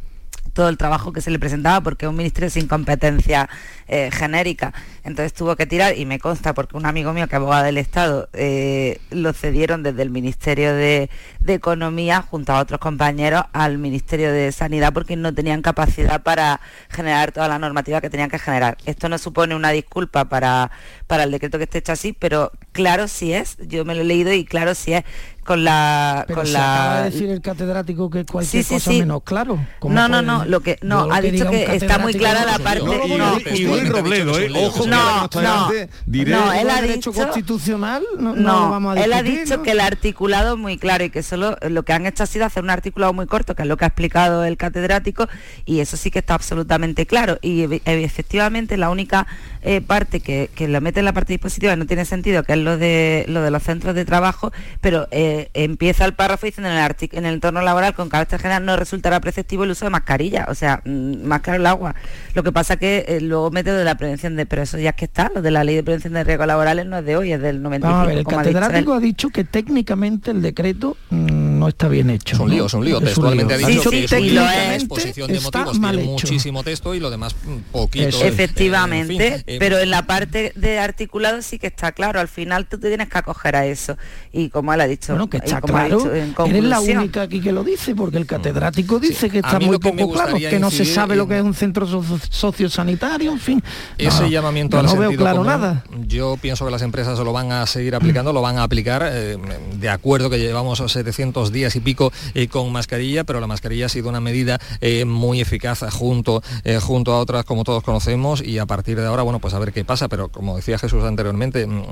[0.56, 3.50] todo el trabajo que se le presentaba porque un ministerio sin competencia
[3.88, 4.74] eh, genérica.
[5.04, 8.30] Entonces tuvo que tirar, y me consta porque un amigo mío que abogado del Estado
[8.34, 11.10] eh, lo cedieron desde el Ministerio de,
[11.48, 17.32] Economía junto a otros compañeros al Ministerio de Sanidad porque no tenían capacidad para generar
[17.32, 18.78] toda la normativa que tenían que generar.
[18.86, 20.72] Esto no supone una disculpa para,
[21.08, 24.06] para el decreto que esté hecho así, pero claro sí es, yo me lo he
[24.06, 25.04] leído y claro sí es
[25.46, 26.26] con la...
[26.28, 29.00] Pero con se la acaba de decir el catedrático que cualquier Sí, sí, cosa sí.
[29.00, 29.66] menos claro.
[29.80, 32.58] ¿Cómo No, no, no, lo que no ha que dicho que está muy clara la
[32.58, 35.70] no, parte no, no, no, y Luis Robledo, eh, ojo, que no, no,
[36.08, 39.22] diré- no, él ha derecho dicho constitucional no, no no, lo vamos a él ha
[39.24, 39.64] dicho ¿no?
[39.64, 42.46] que el articulado es muy claro y que solo lo que han hecho ha sido
[42.46, 45.28] hacer un articulado muy corto, que es lo que ha explicado el catedrático,
[45.66, 47.38] y eso sí que está absolutamente claro.
[47.42, 49.28] Y efectivamente la única
[49.62, 52.60] eh, parte que, que lo mete en la parte dispositiva no tiene sentido, que es
[52.60, 56.78] lo de lo de los centros de trabajo, pero eh, empieza el párrafo diciendo en
[56.78, 60.48] el, en el entorno laboral con carácter general no resultará preceptivo el uso de mascarilla,
[60.50, 61.96] o sea, mm, más claro el agua.
[62.34, 64.96] Lo que pasa que eh, luego mete de la prevención de, pero eso ya es
[64.96, 67.32] que está, lo de la ley de prevención de riesgos laborales no es de hoy,
[67.32, 67.92] es del 95.
[67.92, 72.10] Vamos a ver, el catedrático ha dicho que técnicamente el decreto mm, no está bien
[72.10, 72.36] hecho.
[72.36, 72.54] Es un ¿no?
[72.54, 72.96] lío, es un lío.
[72.98, 73.66] Es un Textualmente lío.
[73.66, 74.34] ha dicho que es un lío.
[74.36, 76.28] La técnicamente exposición de está motivos mal tiene hecho.
[76.28, 78.08] muchísimo texto y lo demás mm, poquito.
[78.08, 78.24] Eso.
[78.24, 82.20] eh, Efectivamente, en fin, eh, pero en la parte de articulado sí que está claro.
[82.20, 83.98] Al final tú te tienes que acoger a eso.
[84.32, 87.42] Y como él ha dicho, Bueno, que está claro, dicho en eres la única aquí
[87.42, 90.86] que lo dice, porque el catedrático dice que está muy poco claro, que no se
[90.86, 93.64] sabe lo que es un centro so- sociosanitario, en fin.
[93.98, 95.84] Ese No, llamamiento al no veo sentido claro común, nada.
[96.08, 99.38] yo pienso que las empresas lo van a seguir aplicando, lo van a aplicar, eh,
[99.78, 103.90] de acuerdo que llevamos 700 días y pico eh, con mascarilla, pero la mascarilla ha
[103.90, 108.60] sido una medida eh, muy eficaz junto, eh, junto a otras como todos conocemos y
[108.60, 111.66] a partir de ahora, bueno, pues a ver qué pasa, pero como decía Jesús anteriormente,
[111.66, 111.86] mm,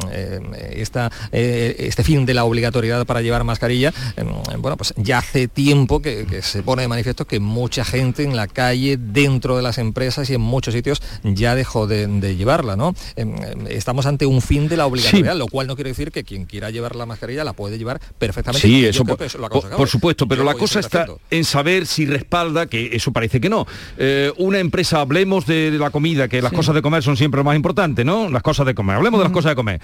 [0.73, 4.23] esta, este fin de la obligatoriedad para llevar mascarilla, eh,
[4.57, 8.35] bueno, pues ya hace tiempo que, que se pone de manifiesto que mucha gente en
[8.35, 12.75] la calle, dentro de las empresas y en muchos sitios ya dejó de, de llevarla,
[12.75, 12.95] ¿no?
[13.15, 16.23] Eh, eh, Estamos ante un fin de la obligatoriedad, lo cual no quiere decir que
[16.23, 18.67] quien quiera llevar la mascarilla la puede llevar perfectamente.
[18.67, 21.85] Sí, eso por, eso lo ha por- supuesto, pero Yo la cosa está en saber
[21.85, 23.65] si respalda, que eso parece que no.
[23.97, 27.43] Eh, una empresa, hablemos de la comida, que las cosas de comer son siempre lo
[27.43, 28.29] más importantes, ¿no?
[28.29, 29.81] Las cosas de comer, hablemos de las cosas de comer.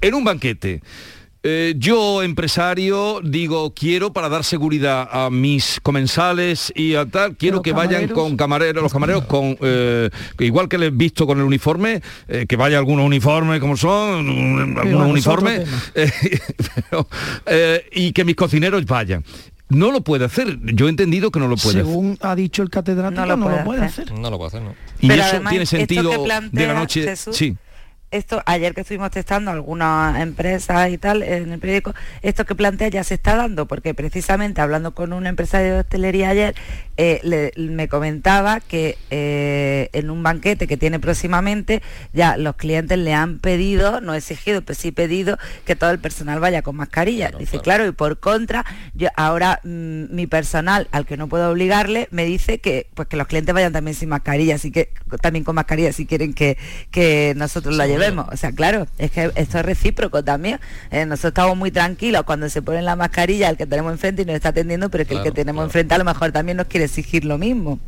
[0.00, 0.80] En un banquete,
[1.42, 7.62] eh, yo, empresario, digo, quiero para dar seguridad a mis comensales y a tal, quiero
[7.62, 11.44] que vayan con camareros, los camareros con, eh, igual que les he visto con el
[11.44, 16.10] uniforme, eh, que vaya algunos uniformes como son, un- algunos uniformes, eh,
[16.90, 17.08] pero,
[17.46, 19.24] eh, y que mis cocineros vayan.
[19.70, 20.58] No lo puede hacer.
[20.74, 21.86] Yo he entendido que no lo puede hacer.
[21.86, 24.10] Según ha dicho el catedrático, no lo puede, hacer.
[24.12, 24.74] No lo puede hacer, ¿no?
[25.00, 26.10] Y Pero eso además, tiene sentido
[26.50, 27.04] de la noche.
[27.04, 27.56] Jesús, Sí.
[28.10, 32.88] Esto ayer que estuvimos testando algunas empresas y tal en el periódico, esto que plantea
[32.88, 36.54] ya se está dando, porque precisamente hablando con un empresario de hostelería ayer,
[36.96, 41.82] eh, le- me comentaba que eh, en un banquete que tiene próximamente,
[42.12, 46.40] ya los clientes le han pedido, no exigido, pero sí pedido que todo el personal
[46.40, 47.30] vaya con mascarilla.
[47.38, 47.86] dice, claro.
[47.86, 52.58] y por contra, yo ahora mm, mi personal, al que no puedo obligarle, me dice
[52.58, 54.90] que pues que los clientes vayan también sin mascarilla, así que
[55.22, 56.58] también con mascarilla si quieren que,
[56.90, 57.99] que nosotros la llevemos.
[58.32, 60.58] O sea, claro, es que esto es recíproco también.
[60.90, 64.24] Eh, nosotros estamos muy tranquilos cuando se ponen la mascarilla el que tenemos enfrente y
[64.24, 66.66] nos está atendiendo, pero es que el que tenemos enfrente a lo mejor también nos
[66.66, 67.78] quiere exigir lo mismo.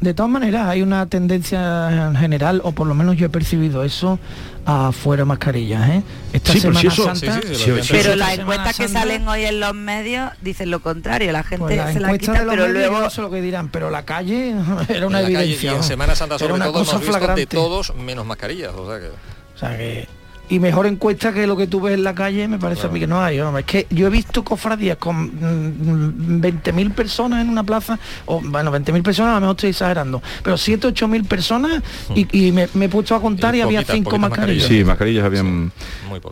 [0.00, 3.84] De todas maneras, hay una tendencia en general, o por lo menos yo he percibido
[3.84, 4.18] eso,
[4.64, 6.02] a fuera mascarillas, ¿eh?
[6.32, 7.40] Esta Sí, pero Semana si eso- Santa...
[7.40, 10.32] sí, sí, sí, lo Pero las Semana encuestas que Santa, salen hoy en los medios
[10.42, 13.00] dicen lo contrario, la gente pues la se la quita, de los pero medios, luego
[13.00, 14.54] no sé lo que dirán, pero la calle
[14.88, 15.72] era una En la calle evidencia.
[15.72, 15.82] y en.
[15.84, 17.46] Semana Santa Era sobre una todo cosa hemos visto de flagrante.
[17.46, 18.72] todos menos mascarillas.
[18.74, 19.10] O sea que...
[19.56, 20.06] O sea que...
[20.48, 23.00] Y mejor encuesta que lo que tú ves en la calle me parece a mí
[23.00, 23.40] que no hay.
[23.40, 23.60] vamos.
[23.60, 28.70] Es que yo he visto cofradías con mm, 20.000 personas en una plaza, o bueno,
[28.72, 31.82] 20.000 personas a lo mejor estoy exagerando, pero 7, 8.000 personas
[32.14, 34.68] y, y me, me he puesto a contar y, había cinco poquitas mascarillas.
[34.68, 35.72] Sí, mascarillas habían...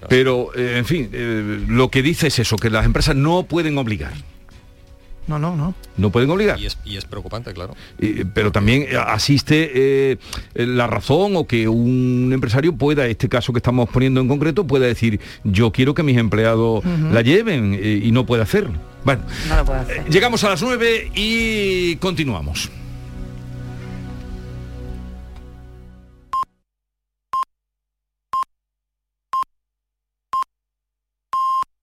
[0.09, 3.77] Pero, eh, en fin, eh, lo que dice es eso, que las empresas no pueden
[3.79, 4.13] obligar.
[5.27, 5.75] No, no, no.
[5.97, 6.59] No pueden obligar.
[6.59, 7.75] Y es, y es preocupante, claro.
[7.99, 10.19] Eh, pero también eh, asiste eh,
[10.55, 14.87] la razón o que un empresario pueda, este caso que estamos poniendo en concreto, pueda
[14.87, 18.79] decir, yo quiero que mis empleados la lleven eh, y no puede hacerlo.
[19.05, 20.05] Bueno, no lo puede hacer.
[20.09, 22.71] llegamos a las 9 y continuamos.